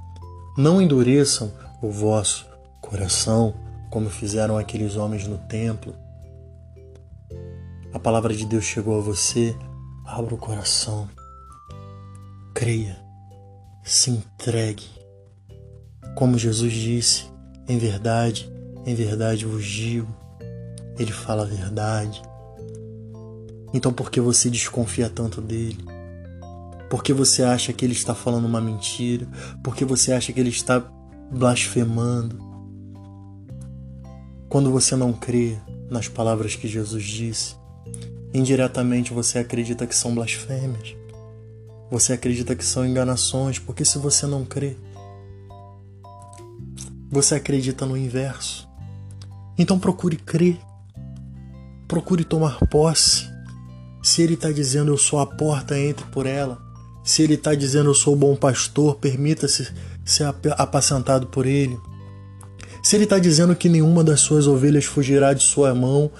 não 0.57 0.81
endureçam 0.81 1.51
o 1.81 1.91
vosso 1.91 2.47
coração 2.79 3.53
como 3.89 4.09
fizeram 4.09 4.57
aqueles 4.57 4.95
homens 4.95 5.27
no 5.27 5.37
templo. 5.37 5.93
A 7.91 7.99
palavra 7.99 8.33
de 8.33 8.45
Deus 8.45 8.63
chegou 8.63 8.97
a 8.97 9.01
você, 9.01 9.53
abra 10.05 10.33
o 10.33 10.37
coração, 10.37 11.09
creia, 12.59 12.99
se 13.85 14.11
entregue. 14.11 14.83
Como 16.13 16.37
Jesus 16.37 16.73
disse, 16.73 17.23
em 17.69 17.77
verdade, 17.77 18.51
em 18.85 18.93
verdade 18.93 19.45
vos 19.45 19.63
digo, 19.63 20.13
ele 20.97 21.13
fala 21.13 21.43
a 21.43 21.45
verdade. 21.45 22.21
Então 23.73 23.93
por 23.93 24.11
que 24.11 24.19
você 24.19 24.49
desconfia 24.49 25.09
tanto 25.09 25.39
dele? 25.39 25.77
Por 26.89 27.01
que 27.01 27.13
você 27.13 27.43
acha 27.43 27.71
que 27.71 27.85
ele 27.85 27.93
está 27.93 28.13
falando 28.13 28.43
uma 28.43 28.59
mentira? 28.59 29.25
Por 29.63 29.73
que 29.73 29.85
você 29.85 30.11
acha 30.11 30.33
que 30.33 30.39
ele 30.41 30.49
está 30.49 30.81
blasfemando? 31.31 32.39
Quando 34.49 34.69
você 34.69 34.97
não 34.97 35.13
crê 35.13 35.57
nas 35.89 36.09
palavras 36.09 36.57
que 36.57 36.67
Jesus 36.67 37.05
disse, 37.05 37.55
indiretamente 38.33 39.13
você 39.13 39.39
acredita 39.39 39.87
que 39.87 39.95
são 39.95 40.13
blasfêmias. 40.13 40.98
Você 41.91 42.13
acredita 42.13 42.55
que 42.55 42.63
são 42.63 42.85
enganações, 42.85 43.57
porque 43.57 43.83
se 43.83 43.97
você 43.97 44.27
não 44.27 44.45
crê, 44.45 44.77
você 47.09 47.35
acredita 47.35 47.85
no 47.85 47.97
inverso. 47.97 48.67
Então 49.57 49.79
procure 49.79 50.15
crer. 50.15 50.59
Procure 51.87 52.23
tomar 52.23 52.59
posse. 52.67 53.27
Se 54.03 54.21
ele 54.21 54.35
está 54.35 54.51
dizendo 54.51 54.91
eu 54.91 54.97
sou 54.97 55.19
a 55.19 55.25
porta, 55.25 55.77
entre 55.77 56.05
por 56.05 56.25
ela. 56.25 56.61
Se 57.03 57.23
ele 57.23 57.33
está 57.33 57.55
dizendo 57.55 57.89
eu 57.89 57.95
sou 57.95 58.13
o 58.13 58.17
bom 58.17 58.35
pastor, 58.35 58.95
permita-se 58.95 59.67
ser 60.05 60.25
apacentado 60.57 61.27
por 61.27 61.45
ele. 61.45 61.77
Se 62.83 62.95
ele 62.95 63.03
está 63.03 63.19
dizendo 63.19 63.55
que 63.55 63.67
nenhuma 63.67 64.03
das 64.03 64.21
suas 64.21 64.47
ovelhas 64.47 64.85
fugirá 64.85 65.33
de 65.33 65.43
sua 65.43 65.73
mão, 65.73 66.11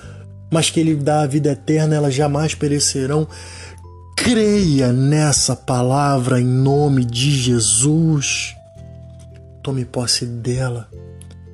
mas 0.52 0.70
que 0.70 0.80
ele 0.80 0.96
dá 0.96 1.22
a 1.22 1.28
vida 1.28 1.52
eterna, 1.52 1.96
elas 1.96 2.14
jamais 2.14 2.56
perecerão, 2.56 3.28
creia 4.24 4.92
nessa 4.92 5.56
palavra 5.56 6.40
em 6.40 6.46
nome 6.46 7.06
de 7.06 7.32
Jesus. 7.32 8.56
Tome 9.64 9.86
posse 9.86 10.26
dela. 10.26 10.90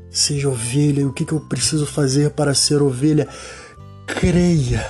Seja 0.09 0.49
ovelha. 0.49 1.01
E 1.01 1.05
o 1.05 1.13
que 1.13 1.31
eu 1.31 1.39
preciso 1.39 1.85
fazer 1.85 2.31
para 2.31 2.53
ser 2.53 2.81
ovelha? 2.81 3.27
Creia. 4.05 4.85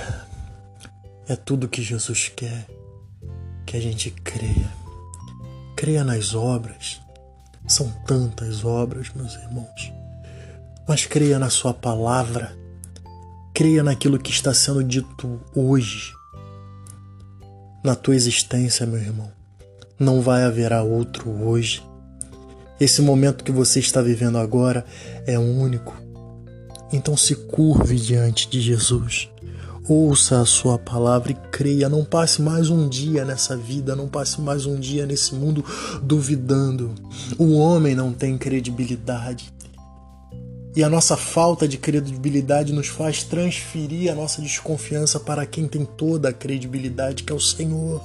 É 1.28 1.36
tudo 1.36 1.68
que 1.68 1.82
Jesus 1.82 2.30
quer. 2.34 2.66
Que 3.64 3.76
a 3.76 3.80
gente 3.80 4.10
creia. 4.10 4.72
Creia 5.76 6.04
nas 6.04 6.34
obras. 6.34 7.00
São 7.66 7.90
tantas 8.06 8.64
obras, 8.64 9.10
meus 9.14 9.34
irmãos 9.34 9.92
mas 10.86 11.04
creia 11.04 11.38
na 11.38 11.50
Sua 11.50 11.74
palavra, 11.74 12.56
creia 13.52 13.82
naquilo 13.82 14.18
que 14.18 14.30
está 14.30 14.54
sendo 14.54 14.84
dito 14.84 15.40
hoje, 15.54 16.12
na 17.86 17.94
tua 17.94 18.16
existência, 18.16 18.84
meu 18.84 18.98
irmão. 18.98 19.30
Não 19.96 20.20
vai 20.20 20.42
haver 20.42 20.72
outro 20.82 21.30
hoje. 21.30 21.80
Esse 22.80 23.00
momento 23.00 23.44
que 23.44 23.52
você 23.52 23.78
está 23.78 24.02
vivendo 24.02 24.38
agora 24.38 24.84
é 25.24 25.38
único. 25.38 25.96
Então 26.92 27.16
se 27.16 27.36
curve 27.36 27.94
diante 27.94 28.50
de 28.50 28.60
Jesus. 28.60 29.28
Ouça 29.88 30.40
a 30.40 30.44
sua 30.44 30.76
palavra 30.76 31.30
e 31.30 31.36
creia. 31.52 31.88
Não 31.88 32.04
passe 32.04 32.42
mais 32.42 32.70
um 32.70 32.88
dia 32.88 33.24
nessa 33.24 33.56
vida, 33.56 33.94
não 33.94 34.08
passe 34.08 34.40
mais 34.40 34.66
um 34.66 34.80
dia 34.80 35.06
nesse 35.06 35.32
mundo 35.32 35.64
duvidando. 36.02 36.92
O 37.38 37.52
homem 37.52 37.94
não 37.94 38.12
tem 38.12 38.36
credibilidade. 38.36 39.54
E 40.76 40.84
a 40.84 40.90
nossa 40.90 41.16
falta 41.16 41.66
de 41.66 41.78
credibilidade 41.78 42.70
nos 42.70 42.88
faz 42.88 43.22
transferir 43.22 44.12
a 44.12 44.14
nossa 44.14 44.42
desconfiança 44.42 45.18
para 45.18 45.46
quem 45.46 45.66
tem 45.66 45.86
toda 45.86 46.28
a 46.28 46.34
credibilidade, 46.34 47.22
que 47.22 47.32
é 47.32 47.34
o 47.34 47.40
Senhor. 47.40 48.04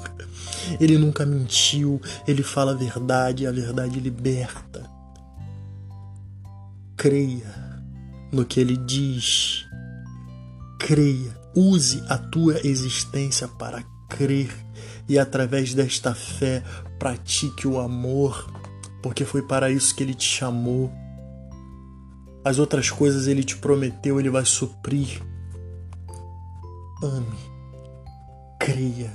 Ele 0.79 0.97
nunca 0.97 1.25
mentiu, 1.25 2.01
ele 2.25 2.41
fala 2.41 2.71
a 2.71 2.75
verdade 2.75 3.45
a 3.45 3.51
verdade 3.51 3.99
liberta. 3.99 4.89
Creia 6.95 7.83
no 8.31 8.45
que 8.45 8.61
ele 8.61 8.77
diz. 8.77 9.65
Creia, 10.79 11.37
use 11.53 12.01
a 12.07 12.17
tua 12.17 12.65
existência 12.65 13.49
para 13.49 13.83
crer 14.07 14.49
e 15.09 15.19
através 15.19 15.73
desta 15.73 16.15
fé 16.15 16.63
pratique 16.97 17.67
o 17.67 17.81
amor, 17.81 18.49
porque 19.03 19.25
foi 19.25 19.41
para 19.41 19.69
isso 19.69 19.93
que 19.93 20.03
ele 20.03 20.13
te 20.13 20.25
chamou 20.25 20.89
as 22.43 22.59
outras 22.59 22.89
coisas 22.89 23.27
ele 23.27 23.43
te 23.43 23.57
prometeu, 23.57 24.19
ele 24.19 24.29
vai 24.29 24.45
suprir. 24.45 25.21
Ame, 27.03 27.37
creia, 28.59 29.11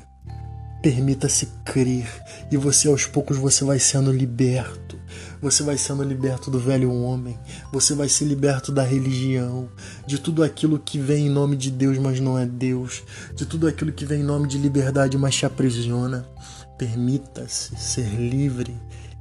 permita-se 0.83 1.47
crer. 1.64 2.09
E 2.51 2.57
você 2.57 2.89
aos 2.89 3.07
poucos 3.07 3.37
você 3.37 3.64
vai 3.64 3.79
sendo 3.79 4.12
liberto. 4.12 4.97
Você 5.41 5.62
vai 5.62 5.77
sendo 5.77 6.03
liberto 6.03 6.51
do 6.51 6.59
velho 6.59 6.93
homem, 6.93 7.39
você 7.72 7.95
vai 7.95 8.09
ser 8.09 8.24
liberto 8.24 8.72
da 8.72 8.83
religião, 8.83 9.68
de 10.07 10.18
tudo 10.18 10.43
aquilo 10.43 10.79
que 10.79 10.99
vem 10.99 11.27
em 11.27 11.31
nome 11.31 11.57
de 11.57 11.70
Deus, 11.70 11.99
mas 11.99 12.18
não 12.20 12.39
é 12.39 12.47
Deus, 12.47 13.03
de 13.35 13.45
tudo 13.47 13.66
aquilo 13.66 13.93
que 13.93 14.05
vem 14.05 14.20
em 14.20 14.24
nome 14.24 14.49
de 14.49 14.59
liberdade, 14.59 15.16
mas 15.16 15.35
te 15.35 15.47
aprisiona. 15.47 16.27
Permita-se 16.79 17.77
ser 17.77 18.09
livre 18.09 18.77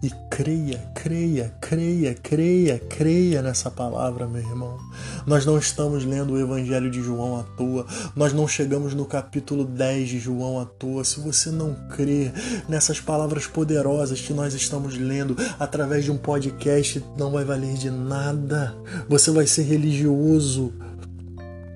e 0.05 0.11
creia, 0.29 0.77
creia, 0.93 1.51
creia, 1.59 2.13
creia, 2.13 2.77
creia 2.77 3.41
nessa 3.41 3.71
palavra, 3.71 4.27
meu 4.27 4.39
irmão. 4.39 4.77
Nós 5.25 5.47
não 5.47 5.57
estamos 5.57 6.05
lendo 6.05 6.33
o 6.33 6.39
Evangelho 6.39 6.91
de 6.91 7.01
João 7.01 7.39
à 7.39 7.43
toa, 7.57 7.87
nós 8.15 8.31
não 8.31 8.47
chegamos 8.47 8.93
no 8.93 9.03
capítulo 9.03 9.65
10 9.65 10.09
de 10.09 10.19
João 10.19 10.59
à 10.59 10.65
toa. 10.65 11.03
Se 11.03 11.19
você 11.19 11.49
não 11.49 11.73
crê 11.89 12.31
nessas 12.69 12.99
palavras 12.99 13.47
poderosas 13.47 14.21
que 14.21 14.31
nós 14.31 14.53
estamos 14.53 14.95
lendo 14.95 15.35
através 15.59 16.05
de 16.05 16.11
um 16.11 16.17
podcast, 16.17 17.03
não 17.17 17.31
vai 17.31 17.43
valer 17.43 17.73
de 17.73 17.89
nada. 17.89 18.77
Você 19.09 19.31
vai 19.31 19.47
ser 19.47 19.63
religioso, 19.63 20.71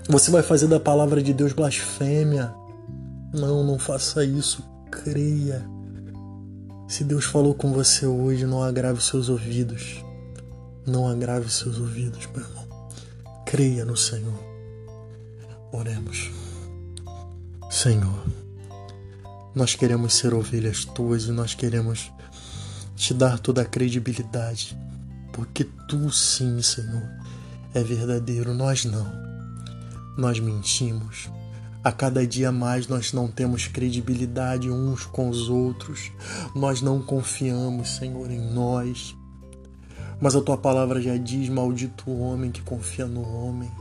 você 0.08 0.30
vai 0.30 0.44
fazer 0.44 0.68
da 0.68 0.80
palavra 0.80 1.20
de 1.24 1.34
Deus 1.34 1.52
blasfêmia. 1.52 2.54
Não, 3.34 3.64
não 3.64 3.80
faça 3.80 4.24
isso. 4.24 4.64
Creia. 4.92 5.79
Se 6.90 7.04
Deus 7.04 7.26
falou 7.26 7.54
com 7.54 7.72
você 7.72 8.08
hoje, 8.08 8.48
não 8.48 8.64
agrave 8.64 9.00
seus 9.00 9.30
ouvidos. 9.30 10.04
Não 10.88 11.08
agrave 11.08 11.48
seus 11.48 11.78
ouvidos, 11.78 12.28
meu 12.36 12.44
irmão. 12.44 12.68
Creia 13.46 13.86
no 13.86 13.96
Senhor. 13.96 14.34
Oremos. 15.72 16.32
Senhor, 17.70 18.26
nós 19.54 19.76
queremos 19.76 20.16
ser 20.16 20.34
ovelhas 20.34 20.84
tuas 20.84 21.26
e 21.26 21.32
nós 21.32 21.54
queremos 21.54 22.12
te 22.96 23.14
dar 23.14 23.38
toda 23.38 23.62
a 23.62 23.66
credibilidade, 23.66 24.76
porque 25.32 25.66
tu 25.88 26.12
sim, 26.12 26.60
Senhor, 26.60 27.08
é 27.72 27.84
verdadeiro, 27.84 28.52
nós 28.56 28.84
não. 28.84 29.08
Nós 30.18 30.40
mentimos, 30.40 31.30
a 31.84 31.92
cada 31.92 32.26
dia 32.28 32.52
mais 32.52 32.88
nós 32.88 33.14
não 33.14 33.28
temos 33.28 33.68
credibilidade 33.68 34.70
uns 34.70 35.06
com 35.06 35.30
os 35.30 35.50
outros, 35.50 36.12
nós 36.54 36.82
não 36.82 37.02
confiamos, 37.02 37.96
Senhor, 37.96 38.30
em 38.30 38.40
nós. 38.54 39.16
Mas 40.22 40.36
a 40.36 40.42
tua 40.42 40.58
palavra 40.58 41.02
já 41.02 41.16
diz: 41.16 41.48
Maldito 41.48 42.10
o 42.10 42.20
homem 42.20 42.52
que 42.52 42.62
confia 42.62 43.06
no 43.06 43.22
homem. 43.22 43.72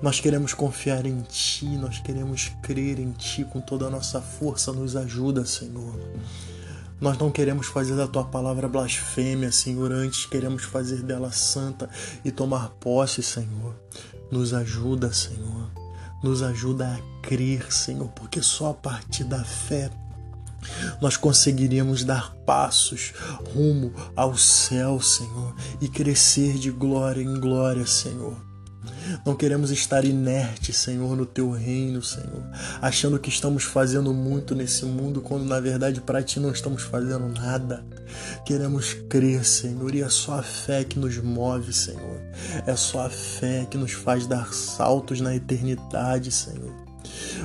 Nós 0.00 0.20
queremos 0.20 0.52
confiar 0.54 1.06
em 1.06 1.22
Ti, 1.22 1.66
nós 1.66 1.98
queremos 1.98 2.52
crer 2.62 3.00
em 3.00 3.12
Ti 3.12 3.44
com 3.44 3.60
toda 3.60 3.86
a 3.86 3.90
nossa 3.90 4.20
força. 4.20 4.72
Nos 4.72 4.94
ajuda, 4.94 5.44
Senhor. 5.44 5.98
Nós 7.00 7.18
não 7.18 7.30
queremos 7.30 7.66
fazer 7.66 7.96
da 7.96 8.06
tua 8.06 8.24
palavra 8.24 8.68
blasfêmia, 8.68 9.50
Senhor, 9.52 9.92
antes 9.92 10.24
queremos 10.24 10.62
fazer 10.62 11.02
dela 11.02 11.30
santa 11.30 11.90
e 12.24 12.30
tomar 12.30 12.70
posse, 12.80 13.22
Senhor. 13.22 13.74
Nos 14.30 14.54
ajuda, 14.54 15.12
Senhor. 15.12 15.85
Nos 16.22 16.42
ajuda 16.42 16.86
a 16.86 17.26
crer, 17.26 17.72
Senhor, 17.72 18.08
porque 18.08 18.42
só 18.42 18.70
a 18.70 18.74
partir 18.74 19.24
da 19.24 19.44
fé 19.44 19.90
nós 21.00 21.16
conseguiríamos 21.16 22.04
dar 22.04 22.34
passos 22.46 23.12
rumo 23.54 23.92
ao 24.16 24.36
céu, 24.36 25.00
Senhor, 25.00 25.54
e 25.80 25.88
crescer 25.88 26.54
de 26.54 26.70
glória 26.70 27.22
em 27.22 27.40
glória, 27.40 27.86
Senhor. 27.86 28.36
Não 29.24 29.34
queremos 29.34 29.70
estar 29.70 30.04
inertes, 30.04 30.76
Senhor, 30.76 31.16
no 31.16 31.26
teu 31.26 31.50
reino, 31.50 32.02
Senhor, 32.02 32.42
achando 32.80 33.18
que 33.18 33.28
estamos 33.28 33.64
fazendo 33.64 34.12
muito 34.12 34.54
nesse 34.54 34.84
mundo, 34.84 35.20
quando 35.20 35.44
na 35.44 35.60
verdade 35.60 36.00
para 36.00 36.22
ti 36.22 36.40
não 36.40 36.50
estamos 36.50 36.82
fazendo 36.82 37.28
nada. 37.28 37.84
Queremos 38.44 38.94
crer, 39.08 39.44
Senhor, 39.44 39.94
e 39.94 40.02
é 40.02 40.08
só 40.08 40.38
a 40.38 40.42
fé 40.42 40.84
que 40.84 40.98
nos 40.98 41.16
move, 41.18 41.72
Senhor. 41.72 42.20
É 42.66 42.74
só 42.76 43.06
a 43.06 43.10
fé 43.10 43.66
que 43.70 43.78
nos 43.78 43.92
faz 43.92 44.26
dar 44.26 44.52
saltos 44.52 45.20
na 45.20 45.34
eternidade, 45.34 46.30
Senhor. 46.30 46.74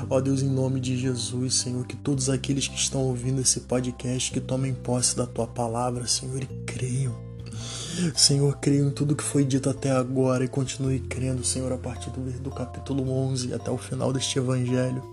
Ó 0.10 0.20
Deus, 0.20 0.42
em 0.42 0.50
nome 0.50 0.80
de 0.80 0.98
Jesus, 0.98 1.56
Senhor, 1.56 1.86
que 1.86 1.96
todos 1.96 2.30
aqueles 2.30 2.68
que 2.68 2.76
estão 2.76 3.02
ouvindo 3.02 3.42
esse 3.42 3.62
podcast 3.62 4.32
que 4.32 4.40
tomem 4.40 4.74
posse 4.74 5.16
da 5.16 5.26
tua 5.26 5.48
palavra, 5.48 6.08
Senhor, 6.08 6.42
e 6.42 6.48
creiam 6.66 7.31
Senhor, 8.16 8.58
creio 8.58 8.88
em 8.88 8.92
tudo 8.92 9.16
que 9.16 9.24
foi 9.24 9.44
dito 9.44 9.70
até 9.70 9.92
agora 9.92 10.44
e 10.44 10.48
continue 10.48 11.00
crendo, 11.00 11.44
Senhor, 11.44 11.72
a 11.72 11.78
partir 11.78 12.10
do, 12.10 12.22
do 12.40 12.50
capítulo 12.50 13.10
11 13.12 13.54
até 13.54 13.70
o 13.70 13.78
final 13.78 14.14
deste 14.14 14.38
evangelho. 14.40 15.04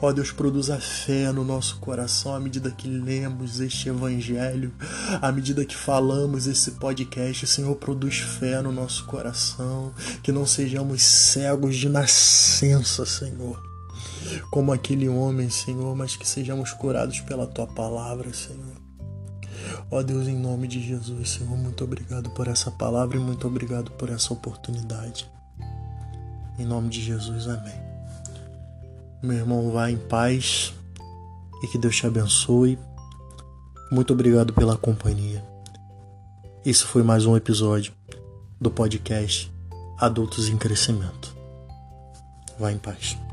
Ó 0.00 0.12
Deus, 0.12 0.30
produza 0.30 0.78
fé 0.78 1.32
no 1.32 1.44
nosso 1.44 1.76
coração 1.78 2.34
à 2.34 2.40
medida 2.40 2.70
que 2.70 2.88
lemos 2.88 3.60
este 3.60 3.88
evangelho, 3.88 4.72
à 5.20 5.30
medida 5.32 5.64
que 5.64 5.76
falamos 5.76 6.46
esse 6.46 6.72
podcast. 6.72 7.46
Senhor, 7.46 7.74
produz 7.76 8.18
fé 8.18 8.60
no 8.60 8.72
nosso 8.72 9.04
coração, 9.06 9.92
que 10.22 10.32
não 10.32 10.46
sejamos 10.46 11.02
cegos 11.02 11.76
de 11.76 11.88
nascença, 11.88 13.04
Senhor. 13.04 13.62
Como 14.50 14.72
aquele 14.72 15.08
homem, 15.08 15.50
Senhor, 15.50 15.94
mas 15.94 16.16
que 16.16 16.26
sejamos 16.26 16.72
curados 16.72 17.20
pela 17.20 17.46
tua 17.46 17.66
palavra, 17.66 18.32
Senhor. 18.32 18.73
Ó 19.90 20.02
Deus, 20.02 20.26
em 20.26 20.36
nome 20.36 20.66
de 20.66 20.80
Jesus, 20.80 21.30
Senhor, 21.30 21.56
muito 21.56 21.84
obrigado 21.84 22.30
por 22.30 22.48
essa 22.48 22.70
palavra 22.70 23.16
e 23.16 23.20
muito 23.20 23.46
obrigado 23.46 23.90
por 23.92 24.10
essa 24.10 24.32
oportunidade. 24.32 25.28
Em 26.58 26.64
nome 26.64 26.88
de 26.88 27.00
Jesus, 27.00 27.46
amém. 27.46 27.74
Meu 29.22 29.36
irmão, 29.36 29.70
vá 29.70 29.90
em 29.90 29.96
paz 29.96 30.74
e 31.62 31.66
que 31.68 31.78
Deus 31.78 31.96
te 31.96 32.06
abençoe. 32.06 32.78
Muito 33.90 34.12
obrigado 34.12 34.52
pela 34.52 34.76
companhia. 34.76 35.44
Esse 36.64 36.84
foi 36.84 37.02
mais 37.02 37.26
um 37.26 37.36
episódio 37.36 37.92
do 38.60 38.70
podcast 38.70 39.52
Adultos 39.98 40.48
em 40.48 40.56
Crescimento. 40.56 41.34
Vá 42.58 42.72
em 42.72 42.78
paz. 42.78 43.23